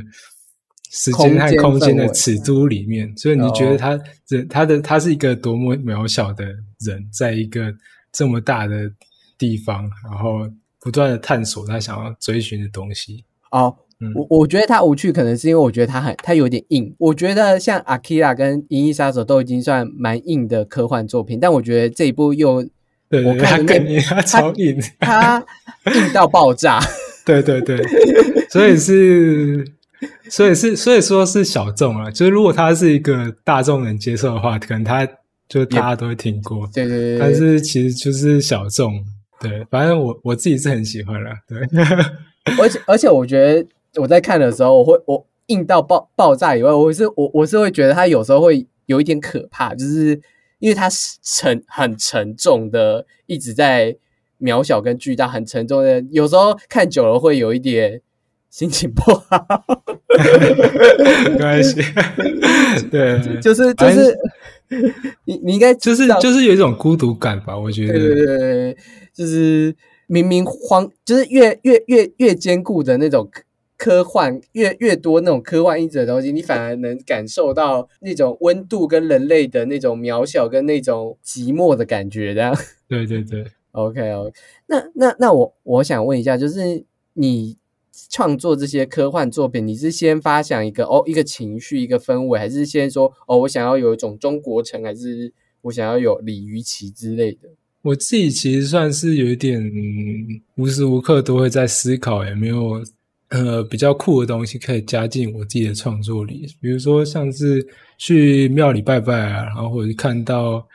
[0.91, 7.75] 时间和空间的尺度里面，所以你觉得他这他的他是一个多么渺小的人，在一个
[8.13, 8.91] 这么大的
[9.39, 10.47] 地方，然后
[10.79, 13.25] 不断的探索他想要追寻的东西。
[13.51, 13.75] 哦，
[14.15, 16.95] 我我觉得它无趣，可能是因为我觉得它很它有点硬。
[16.99, 22.65] 我觉得像《阿基拉》跟《银翼杀手》都已经算蛮硬的科幻作品，但我觉得这一部又
[23.09, 25.39] 对我看更硬，他超硬，它
[25.87, 26.81] 硬到爆炸。
[27.27, 27.77] 对对对，
[28.51, 29.65] 所以是。
[30.31, 32.09] 所以是，所以说是小众啊。
[32.09, 35.05] 就是如果它是一个大众能接受的话，可能它
[35.49, 36.69] 就大家都会听过。
[36.73, 37.19] 对对对。
[37.19, 38.93] 但是其实就是小众。
[39.41, 41.31] 对，反正我我自己是很喜欢了。
[41.49, 41.59] 对。
[42.61, 50.21] 而且而且，我觉得我在看的时候，我会我硬到爆爆炸以外，我是我我是会觉得他有时候会有一点可怕，就是
[50.59, 53.97] 因为他是沉很沉重的，一直在
[54.41, 58.03] 渺小跟巨大，很沉重的，有时候看久了会有一点。
[58.51, 59.63] 心情不好，
[61.29, 61.83] 没关系。
[62.91, 64.19] 对，就是就是，
[65.27, 67.57] 你你应该就是就是有一种孤独感吧？
[67.57, 68.77] 我觉得，对对对，
[69.13, 73.31] 就是明明荒，就是越越越越坚固的那种
[73.79, 82.35] 科幻，越越多那种科幻因子的东西，你反而能感受到那种温度跟人类的那种渺小跟那种寂寞的感觉。
[82.35, 82.55] 这样，
[82.87, 84.33] 对对对，OK OK。
[84.67, 87.57] 那那那我我想问一下，就是你。
[88.11, 97.49] 创作这些科幻作品，你是先发想一个哦一个情绪一个氛围，还是先说哦我想要有一种中国城，还是我想要有鲤鱼旗之类的？
[97.83, 99.61] 我自己其实算是有一点
[100.55, 102.81] 无时无刻都会在思考，也没有
[103.31, 106.47] 呃比较酷的东西可以加进我自己的创作里。
[106.61, 107.67] 比如说像是
[107.99, 110.67] 去庙里拜拜啊，然后或者看到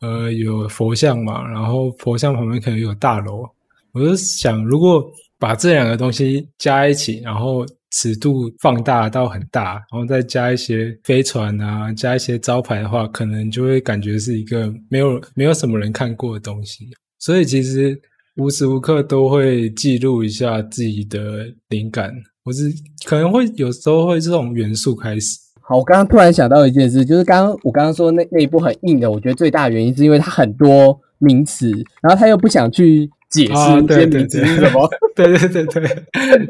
[0.00, 3.48] 呃有佛像嘛，然后佛像旁边可能有大楼，
[3.92, 5.04] 我就想如果。
[5.42, 16.88] 把这两个东西加一起，然后尺度放大到很大，然后再加一些飞船啊，加一些招牌的话，可能就会感觉是一个没有没有什么人看过的东西。
[17.18, 18.00] 所以其实
[18.36, 22.12] 无时无刻都会记录一下自己的灵感，
[22.44, 22.72] 我是
[23.04, 25.38] 可能会有时候会这种元素开始。
[25.60, 31.70] 好，我刚刚突然想到一件事，就是刚刚我刚刚说那那一部很硬的，我觉得最大的原因是因为它很多名词，
[32.02, 33.10] 然后他又不想去。
[33.32, 34.86] 解释这些名词是什么？
[35.16, 36.04] 对对对对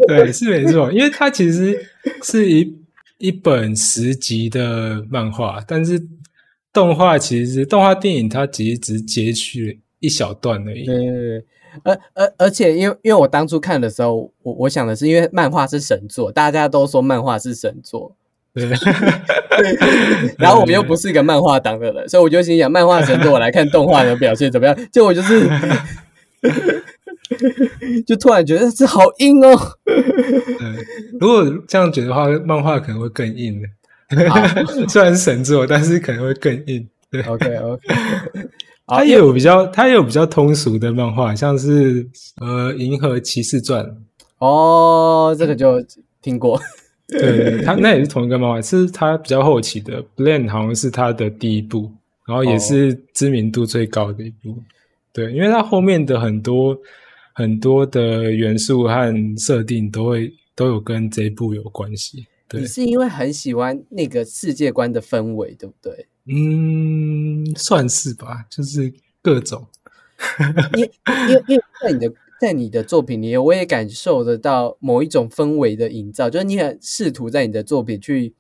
[0.09, 1.79] 对，是没错，因为它其实
[2.25, 2.77] 是一
[3.19, 6.05] 一本十集的漫画，但是
[6.73, 10.85] 动画其实动画电影它其实只截取一小段而已。
[10.85, 11.45] 对对对，
[11.83, 18.15] 而而而且，因为因为我当初看的时候，我我想的是，因为漫画是神作，大家都说漫画是神作，
[18.55, 18.69] 对。
[20.39, 24.77] 然后我们又不是一个漫画党的人，所以我就心想，漫画神作，我来看动画的表现怎么样？
[24.93, 25.49] 就我就是。
[28.07, 29.59] 就突然觉得这好硬哦。
[31.19, 33.69] 如果这样觉得话，漫画可能会更硬的。
[34.89, 36.87] 虽然是神作，但是可能会更硬。
[37.11, 37.83] 对，OK OK。
[38.87, 42.07] 它也有比较，它也有比较通俗的漫画，像是
[42.41, 43.85] 呃《银河骑士传》。
[44.39, 45.83] 哦，这个就
[46.21, 46.61] 听过。
[47.09, 50.03] 对，它那也是同一个漫画，是它比较后期的。
[50.17, 51.91] Blend 好像是它的第一部，
[52.27, 54.57] 然后也是知名度最高的一部。
[55.13, 56.77] 对，因为它后面的很多
[57.35, 62.27] 很多的元素和设定都会都有跟这一部有关系。
[62.49, 66.07] 对你是因为很喜欢那个世界观的氛围，对不对？
[66.27, 69.67] 嗯，算是吧，就是各种。
[70.77, 78.35] 因因因为在你的在你的作品里，我也感受得到某一种氛围的营造，就是你很试图在你的作品去。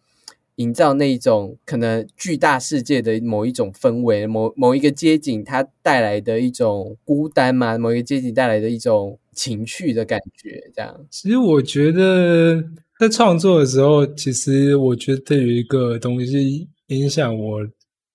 [0.56, 11.06] 营造那一种可能巨大世界的某一种氛围，某某一个街景它带来的一种孤单嘛，某一个街景带来的一种情绪的感觉，这样。
[11.10, 12.62] 其实我觉得
[13.00, 17.60] 在创作的时候，其实我觉得有一个东西影响我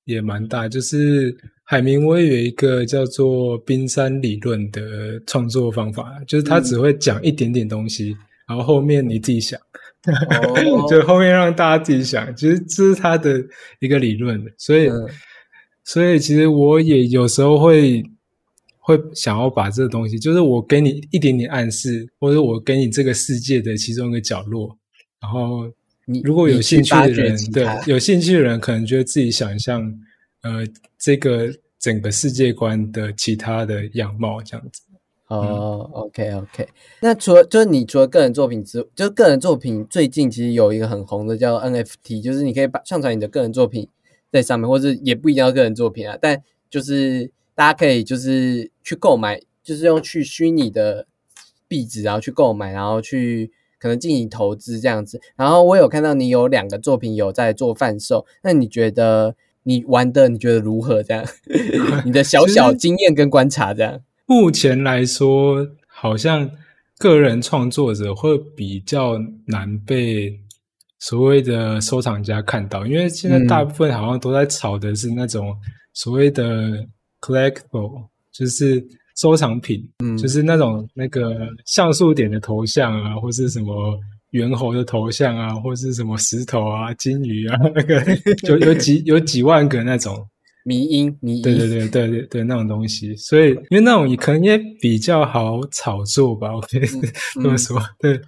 [0.06, 8.16] 也蛮大，就是海明威有一个叫做冰山理论的创作方法，就是他只会讲一点点东西，
[8.48, 9.60] 然后后面你自己想。
[10.90, 13.44] 就后面让大家自己想，其实这是他的
[13.82, 14.90] 一个理论所以，
[15.84, 18.02] 所以其实我也有时候会
[18.80, 24.78] 会想要把这个东西，就是我给你一点点暗示，或者我给你这个世界的其中一个角落，
[25.20, 25.70] 然后
[26.10, 29.94] 你如果有兴趣的人，对有兴趣的人，可能就会自己想象，
[30.42, 30.66] 呃，
[30.98, 34.82] 这个整个世界观的其他的样貌这样子。
[35.28, 36.66] 哦，OK OK，
[37.02, 43.90] 那除了就是你除了个人作品之，就是个人作品最近其实有一个很红的叫 NFT，就是你可以把上传你的个人作品
[44.32, 51.06] 在上面，或者也不一定要个人作品啊，但就是大家可以就是去购买，就是用去虚拟的
[51.68, 55.20] 币值，然后去购买，然后去可能进行投资这样子。
[55.36, 61.04] 然后我有看到你有两个作品有在做贩售，那你觉得你玩的你觉得如何？
[61.04, 61.26] 这样，
[62.06, 64.02] 你的小小经验跟观察这样。
[64.26, 66.52] 目前来说，好像
[66.98, 70.40] 个人创作者会比较难被
[71.00, 75.56] 所谓的收藏家看到，因为现在大部分好像都在炒的是那种
[75.94, 76.86] 所谓的
[77.22, 78.86] collectible，就是
[79.18, 84.00] 收藏品，嗯就是那种那个像素点的头像啊，或是什么
[84.32, 88.04] 猿猴的头像啊，或是什么石头啊、金鱼啊， 那个
[88.48, 90.16] 有有几有几万个那种。
[90.64, 96.82] 迷音迷音，对对对对对对，那种东西，所以因为那种也可能也比较好炒作吧， 我可以
[97.36, 97.80] 这么说。
[98.00, 98.20] 对，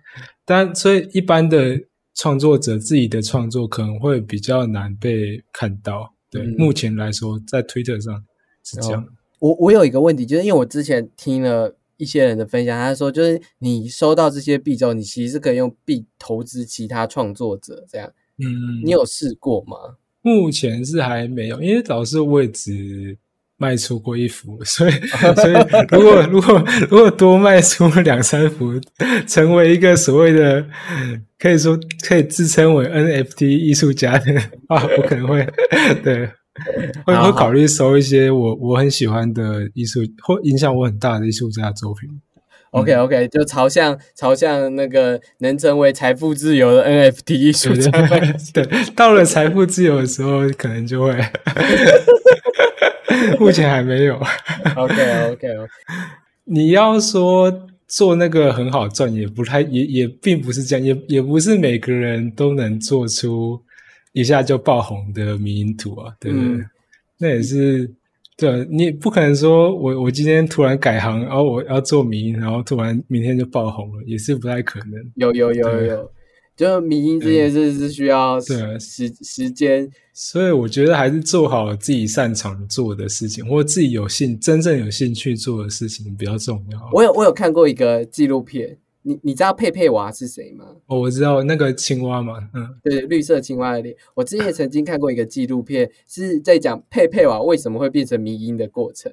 [0.45, 1.77] 但所以一般的
[2.15, 6.09] 创作者自己的创作可能会比较难被看到。
[6.31, 8.15] 对，嗯目前来说，在 Twitter 上
[8.63, 9.05] 是这样。
[9.39, 19.77] 我我有一个问题，就是因为我之前听了一些人的分享，他说就是你收到这些币之后，你其实是可以用币投资其他创作者，这样嗯，你有试过吗？
[20.21, 23.17] 目前是还没有，因为老师我也只
[23.57, 25.53] 卖出过一幅，所以所以
[25.91, 28.73] 如果如果如果多卖出两三幅，
[29.27, 30.65] 成为一个所谓的
[31.37, 34.33] 可以说可以自称为 NFT 艺术家的
[34.67, 35.45] 啊，我可能会
[36.03, 36.29] 对
[37.05, 42.09] 会会考虑收一些我我很喜欢的艺术或影响我很大的艺术家的作品。
[42.71, 47.89] OK OK，就朝向朝向那个能成为财富自由的 NFT 艺术家
[48.53, 48.63] 对，
[48.95, 51.17] 到了财富自由的时候，可能就会，
[53.39, 54.13] 目前还没有。
[54.75, 54.93] OK
[55.31, 55.71] OK OK，
[56.45, 57.51] 你要说
[57.87, 63.59] 做那个很好赚，也不太也也并不是这样，也也不是每个人都能做出
[64.11, 66.47] 一下就爆红的迷因图啊，对不对？
[66.47, 66.65] 嗯
[67.21, 67.93] 那也是
[68.37, 74.91] 对啊，你不可能说我我今天突然改行，然后我要做迷因，然后突然明天就爆红了，也是不太可能。
[75.15, 76.11] 有有有有有，
[76.55, 86.89] 就迷音这件事是需要对啊时时间，所以我觉得还是做好自己擅长做的事情，或自己有兴真正有兴趣做的事情比较重要。
[86.93, 90.65] 我有我有看过一个纪录片，你你知道佩佩娃是谁吗？
[90.87, 93.95] 哦，我知道那个青蛙嘛，嗯，对，绿色青蛙的脸。
[94.13, 99.11] 我之前曾经看过一个纪录片，是在讲佩佩娃为什么会变成迷音的过程。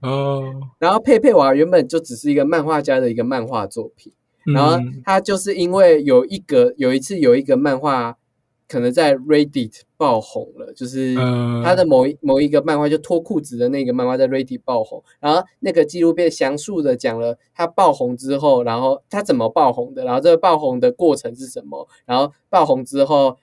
[0.00, 4.12] 哦，然后佩佩娃原本就只是一个漫画家的一个漫画作品，
[4.44, 8.16] 然后嗯他就是因为有一个有一次有一个漫画
[8.68, 23.36] 可能在 Reddit 爆红了，就是呃他的某一某一个漫画就脱裤子的那个漫画在 Reddit 爆红，然后那个纪录片详述的讲了他爆红之后，然后他怎么爆红的，然后这个爆红的过程是什么，然后爆红之后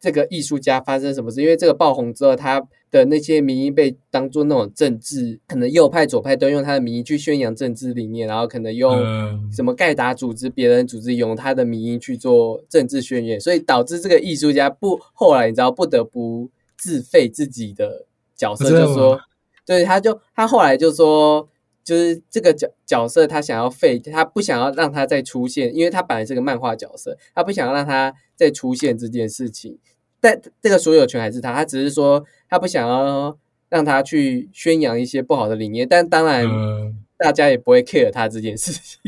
[0.00, 1.40] 这个艺术家发生什么事？
[1.42, 19.20] 因为这个爆红之后，他的那些名义被当做那种政治，可能右派、左派都用他的名义去宣扬政治理念，然后可能用嗯什么盖达组织、别人组织用他的名义去做政治宣言，所以导致这个艺术家不后来你知道不得不自废自己的角色，就说吗
[19.66, 21.48] 对，他就他后来就说。
[21.88, 29.78] 就是这个角角色，他想要废，他不想要让他再出现，因为他本来是个漫画角色，他不想要让他再出现这件事情。
[30.20, 33.38] 但这个所有权还是他，他只是说他不想要
[33.70, 39.00] 让他去宣扬一些不好的理念，但当然呃大家也不会 care 他这件事情。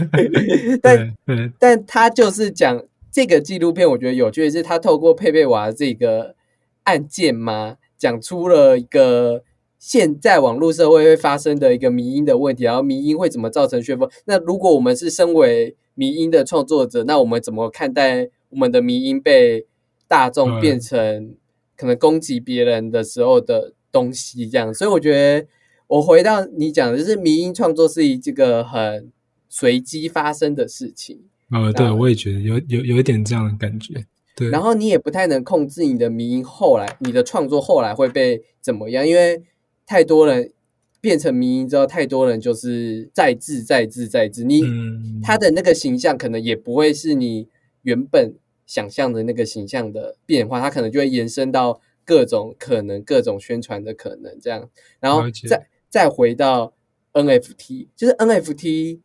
[0.82, 1.16] 但
[1.58, 6.34] 但他就是讲这个纪录片，我觉得有趣的是，他透过佩佩娃这个
[6.82, 9.42] 案件嘛，讲出了一个
[9.86, 14.10] 现在网络社会会发生的一个迷因的问题，然后迷因会怎么造成旋风？
[14.24, 19.64] 那如果我们是身为迷因的创作者，那我们怎么看待我们的迷因被
[20.08, 21.36] 大众嗯变成
[21.76, 24.48] 可能攻击别人的时候的东西？
[24.48, 25.46] 这样，所以我觉得
[25.86, 29.12] 我回到你讲的，就是迷因创作是一这个很
[29.48, 31.20] 随机发生的事情。
[31.52, 39.40] 呃，对我也觉得有有有一点这样的感觉，对，然后你也不太能控制你的迷音后来你的创作后来会被怎么样，因为
[39.86, 40.52] 太多人
[41.00, 47.48] 变成迷音之后，太多人就是再制再制再制，你、嗯，他的那个形象可能也不会是你
[47.82, 48.34] 原本
[48.66, 54.68] 想象的那个形象的变化，它可能就会延伸到各种可能、各种宣传的可能这样，
[54.98, 56.74] 然后再再回到
[57.12, 58.98] NFT，就是 NFT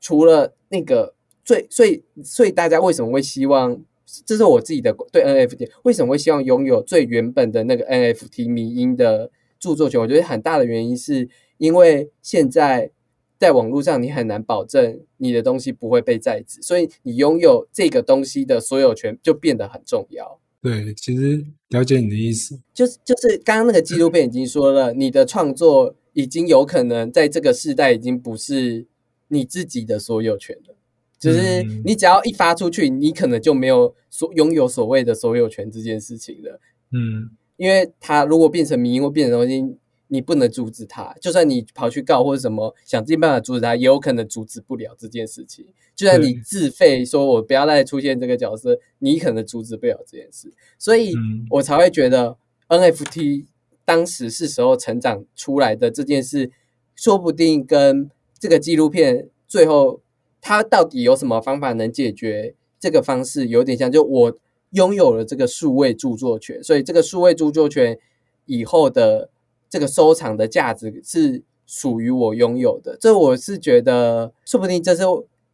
[0.00, 1.14] 除了那个
[1.44, 3.82] 最，所以所以大家为什么会希望？
[4.26, 9.30] 这是我自己的对 NFT 为什么会希望拥有最原本的那个 NFT 迷音的
[9.62, 10.00] 著作权？
[10.00, 12.90] 我觉得很大的原因是因为现在
[13.38, 20.40] 在网络上你很难保证你的东西不会被再制，所以你拥有这个东西的所有权就变得很重要。
[20.60, 28.86] 对，其实了解你的意思，就是就是刚刚那个纪录片已经说了，你的创作已经有可能在这个时代已经不是
[29.28, 30.74] 你自己的所有权了。
[31.18, 36.60] 就是嗯你只要一发出去，你可能就没有所拥有所谓的所有权这件事情了。
[36.90, 37.30] 嗯，
[37.62, 39.76] 因为它如果变成迷因或变成东西，
[40.08, 41.14] 你不能阻止它。
[41.20, 45.64] 就算你跑去告或者什么，想尽办法阻止它，也有可能阻止不了这件事情。
[45.94, 50.52] 就算你自费说我不要再出现这个角色，你可能阻止不了这件事。
[50.76, 52.36] 所以嗯我才会觉得
[52.66, 53.44] NFT
[53.84, 56.50] 当时是时候成长出来的这件事，
[56.96, 58.10] 说不定跟
[58.40, 60.00] 这个纪录片最后
[60.40, 64.36] 它到底有什么方法能解决这个方式有点像，就我
[64.72, 67.98] 拥有了这个数位著作权，所以这个数位著作权
[68.46, 69.30] 以后的
[69.70, 72.96] 这个收藏的价值是属于我拥有的。
[73.00, 75.02] 这我是觉得，说不定这是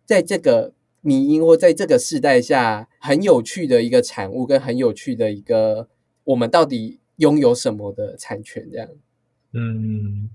[0.05, 5.89] 在这个迷因或在这个时代下很有趣的一个产物，跟很有趣的一个
[6.25, 8.89] 我们到底拥有什么的产权这样。
[9.55, 10.29] 嗯，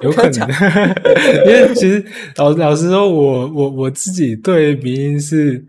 [0.00, 0.48] 有可能，
[1.46, 2.04] 因为其实
[2.36, 5.64] 老老实说，我我我自己对民音是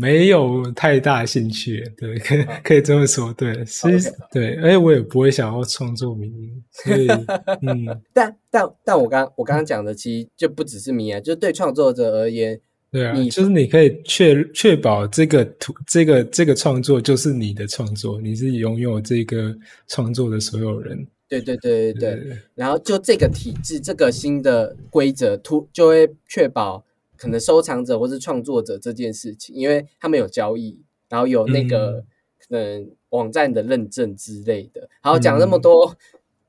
[0.00, 7.08] 没有太大兴趣的，对，可以可以这么说，对，其实 OK 对，而且我也不会想要创作民音，所以
[7.66, 12.60] 嗯，但但但我刚我刚刚讲的，其实就不只是迷啊，就是对创作者而言，
[12.92, 19.52] 对啊，你就是你可以确确保这个图这个这个创作就是你的创作，你是拥有这个
[19.88, 21.92] 创作的所有人，对对对。
[21.94, 22.24] 对对。
[22.24, 22.38] 对。
[22.54, 26.84] 然后就这个体制，这个新的规则，突就会确保
[27.18, 32.06] 可能收藏者或是创作者这件事情，因为他们有交易，然后有那个、嗯。
[32.40, 34.88] 可能网站的认证之类的。
[35.02, 35.94] 然后讲那么多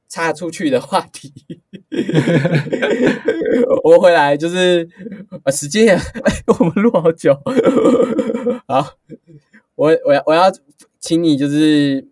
[0.08, 1.34] 插出去的话题，
[3.84, 4.88] 我回来就是
[5.44, 7.34] 啊时间也，哎，我们录好久，
[8.68, 8.94] 好，
[9.76, 10.44] 我我要我要
[11.00, 12.08] 请你就是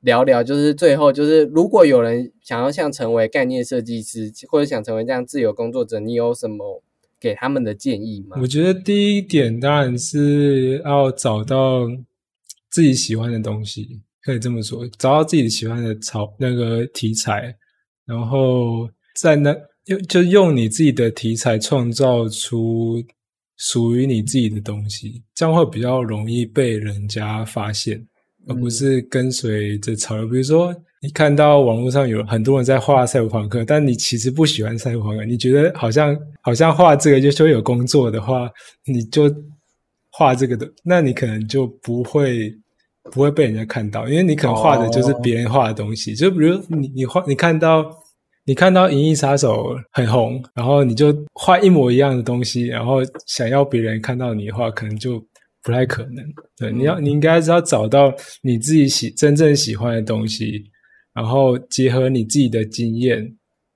[0.00, 6.82] 聊聊，就是最后就是如果有人想要像成为概念设计师，或者想成为这样自由工作者，你有什么
[7.24, 8.46] 给他们的建议吗我？
[8.46, 11.88] 觉得第一点当然是要找到
[12.70, 17.56] 自己喜欢的东西，可以这么说，找到自己喜欢的潮那个题材，
[18.04, 18.86] 然后
[19.18, 19.56] 在那
[19.86, 23.02] 用就用你自己的题材创造出
[23.56, 28.06] 属于你自己的东西，这样会比较容易被人家发现，
[28.46, 30.28] 而不是跟随着潮流。
[30.28, 38.50] 比如说，你看到网络上有很多人在画赛博朋克，但你其实不喜欢赛博朋克，你觉得好像好像画这个就就有工作的话，
[38.86, 39.30] 你就
[40.08, 42.50] 画这个的，那你可能就不会
[43.12, 46.14] 不会被人家看到，因为你可能画的就是别人画的东西。
[46.14, 47.84] 就比如你你画你看到
[48.46, 55.22] 你看到《银翼杀手》很红，然后你就画一模一样的东西，然后想要别人看到你的话，可能就
[55.62, 56.24] 不太可能。
[56.56, 60.64] 对，你要你应该是要找到你自己喜真正喜欢的东西，
[61.14, 63.18] 然后结合你自己的经验，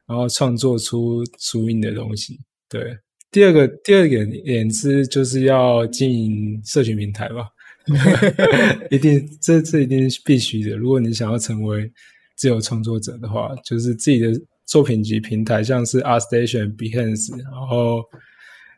[0.06, 2.38] 然后创作出属于你的东西。
[2.68, 2.98] 对，
[3.30, 7.48] 第二个第二个点是就是要经营社群平台吧，
[8.90, 10.76] 一定这这一定是必须的。
[10.76, 11.90] 如果你想要成为
[12.36, 14.32] 自由创作者的话，就是自己的
[14.66, 18.04] 作品集平台，像是 r Station、Behance，然后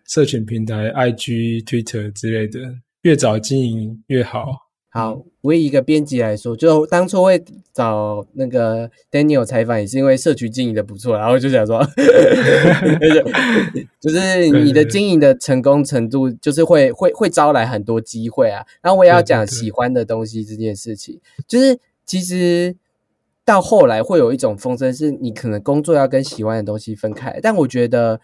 [0.07, 2.61] 社群平台 IG、Twitter 之类的，
[3.03, 4.55] 越早经营越好。
[4.91, 11.83] 好，我以一个编辑来说，就当初会找那个 Daniel 采访，也是因为社区经营的不错，然后就想说，
[13.99, 18.65] 就是你的经营的成功程度，就是会会会招来很多机会啊。
[18.83, 21.19] 然后我也要讲喜欢的东西这件事情，
[21.49, 22.77] 就是其实
[23.45, 28.21] 到后来会有一种风声，是你可能工作要跟喜欢的东西分开，但我觉得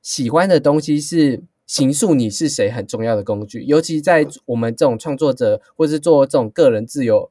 [0.00, 7.30] 喜欢的东西是形塑你是谁很重要的工具，尤其在我们这种创作者或是做这种个人自由、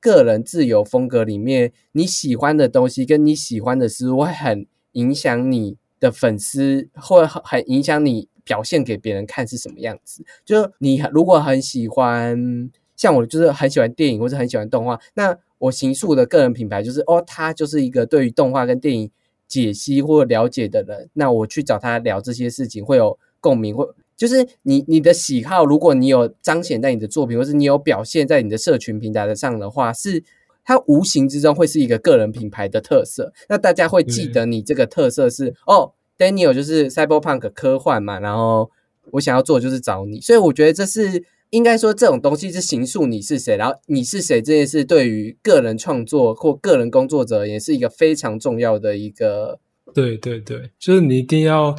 [0.00, 10.24] 个人自由风格里面，你喜欢的东西跟你喜欢的事物会很影响你的粉丝，或很影响你表现给别人看是什么样子。
[10.44, 19.10] 就你如果很喜欢，像我就是很喜欢电影或者很喜欢动画，那我形塑的个人品牌就是哦，他就是一个对于动画跟电影
[19.46, 30.24] 解析或了解的人，那我去找他聊这些事情会有共鸣，或就是你你的喜好，如果你有彰显在你的作品，或是你有表现在你的社群平台的上的话，是
[30.64, 33.32] 它无形之中会是一个个人品牌的特色。
[33.48, 38.70] 那大家会记得你这个特色是、哦，Daniel 就是 Cyberpunk 科幻嘛，然后
[39.12, 49.60] 我想要做的就是找你，所以我觉得这是应该说这种东西是形塑你是谁，然后你是谁这件事对于个人创作或个人工作者也是一个非常重要的一个
[49.94, 51.76] 对对对，就是你一定要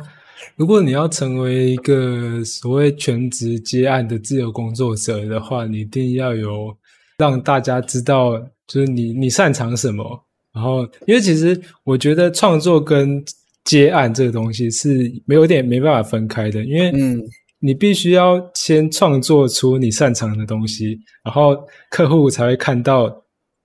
[0.56, 6.76] 如果你要成为一个所谓全职接案的自由工作者的话，你一定要有
[7.18, 10.24] 让大家知道，就是你你擅长什么。
[10.54, 13.24] 然后，因为其实我觉得创作跟
[13.64, 17.22] 接案这个东西是没有点没办法分开的，因为嗯
[17.60, 21.58] 你必须要先创作出你擅长的东西，然后
[21.90, 23.12] 客户才会看到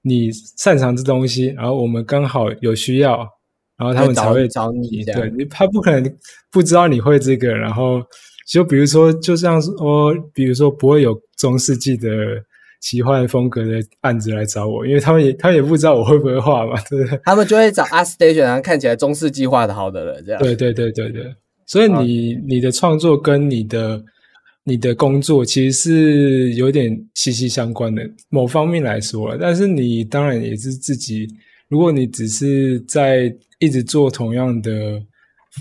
[0.02, 3.28] 你擅长这东西，然后我们刚好有需要，
[3.82, 6.16] 然后他们才会找你对你，他不可能
[6.50, 8.00] 不知道你会这个，然后
[8.48, 12.08] 就比如说，就像说，比如说不会有中世纪的
[12.80, 17.20] 奇幻风格的案子来找我，因为他们也他们也不知道我会不会画嘛， 对不对？
[17.24, 20.42] 他们就会找 Art Station，然后看起来中世纪画的好的人这样。
[20.42, 21.24] 对对对对对，
[21.66, 24.02] 所以你你的创作跟你的
[24.64, 31.26] 你的工作其实是有点息息相关的，某方面来说，但是你当然也是自己，
[31.68, 33.32] 如果你只是在
[33.64, 35.00] 一直做同样的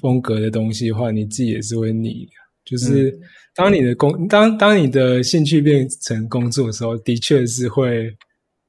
[0.02, 2.32] 风格的东西的话，你自己也是会腻的。
[2.66, 3.18] 就是
[3.56, 8.12] 当你的工当当你的兴趣变成工作的时候，的确是会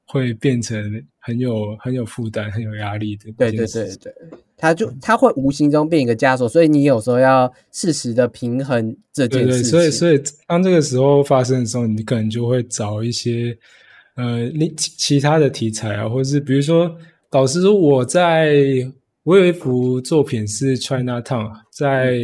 [0.07, 0.75] 会变成
[1.19, 3.65] 很有很有负担、很有压力的一对对。
[3.67, 4.13] 对对，
[4.57, 9.71] 他就他会无形中变一个枷锁，所以你有时候要适时的平衡这件事情。
[9.71, 13.57] 所以所以当这个时候发生的时候，你可能就会找一些
[14.15, 16.93] 呃，另其其他的题材啊，或者是比如说，
[17.31, 18.53] 老师说，我在
[19.23, 22.17] 我有一幅作品是 China Town，在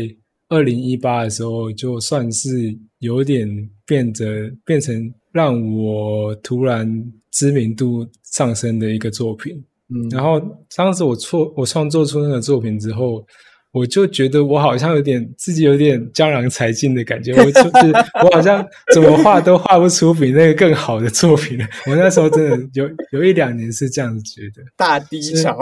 [0.50, 3.48] 二零一八的时候，就算是有点
[3.86, 6.86] 变得变成让我突然
[7.32, 9.64] 知名度上升的一个作品。
[9.88, 10.42] 嗯，然后
[10.76, 13.26] 当时我创我创作出那个作品之后，
[13.72, 17.94] 我就觉得我好像有点自己有点江郎才尽的感觉，我就是
[18.26, 21.66] 我好像怎么画都画不出比那个更好的作品了。
[21.88, 25.58] 我那时候真的有有一两年是这样子觉得，大低潮。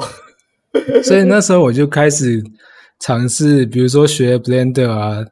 [1.04, 2.44] 所以那时候我就开始
[3.00, 5.26] 尝试，比如说学 Blender 啊，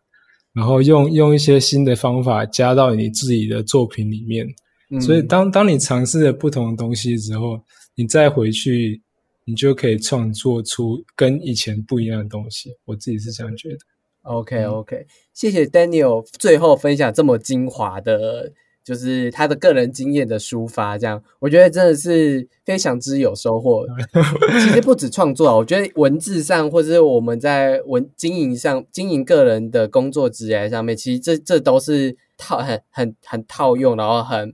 [0.54, 4.48] 然后用用一些新的方法加到你自己的作品里面。
[4.92, 7.60] 嗯所以当当你尝试了不同的东西之后，
[7.96, 9.02] 你再回去，
[9.44, 12.70] 你就可以创作出跟以前不一样的东西。
[12.86, 13.78] 我自己是这样觉得。
[14.22, 18.52] OK OK，谢谢 Daniel 最后分享这么精华的，
[18.86, 23.86] 就是他的个人经验的抒发，这样我觉得真的是非常之有收获。
[24.62, 34.54] 其实不止创作，我觉得文字上或者是我们在文经营上经营个人的工作职业上面，其实这这都是套很很很套用，然后很。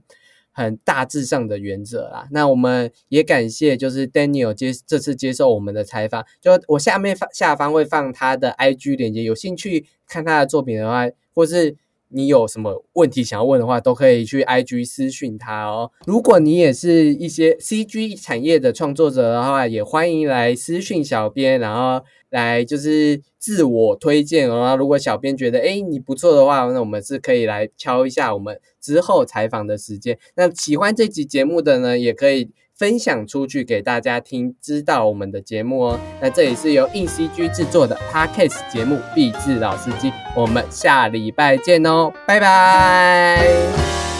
[0.54, 11.74] 很大致上的原则啦，那我们也感谢就是 Daniel 接这次接受我们的采访，就我下面下方会放他的 IG 链接，有兴趣看他的作品的话，或是
[12.12, 15.90] 你有什么问题想要问的话，都可以去 IG 私讯他哦。
[16.06, 24.76] 如果你也是一些 CG 产业的创作者的话，也欢迎来私讯小编，然后来就是自我推荐哦。
[24.78, 30.18] 如果小编觉得哎你不错的话，那我们是可以来敲一下我们之后采访的时间。
[30.36, 32.50] 那喜欢这集节目的呢，也可以。
[32.76, 36.00] 分享出去给大家听，知道我们的节目哦。
[36.20, 44.11] 那这里是由硬 CG 制作的 Podcast 节目《壁纸老司机》，我们下礼拜见哦，拜拜。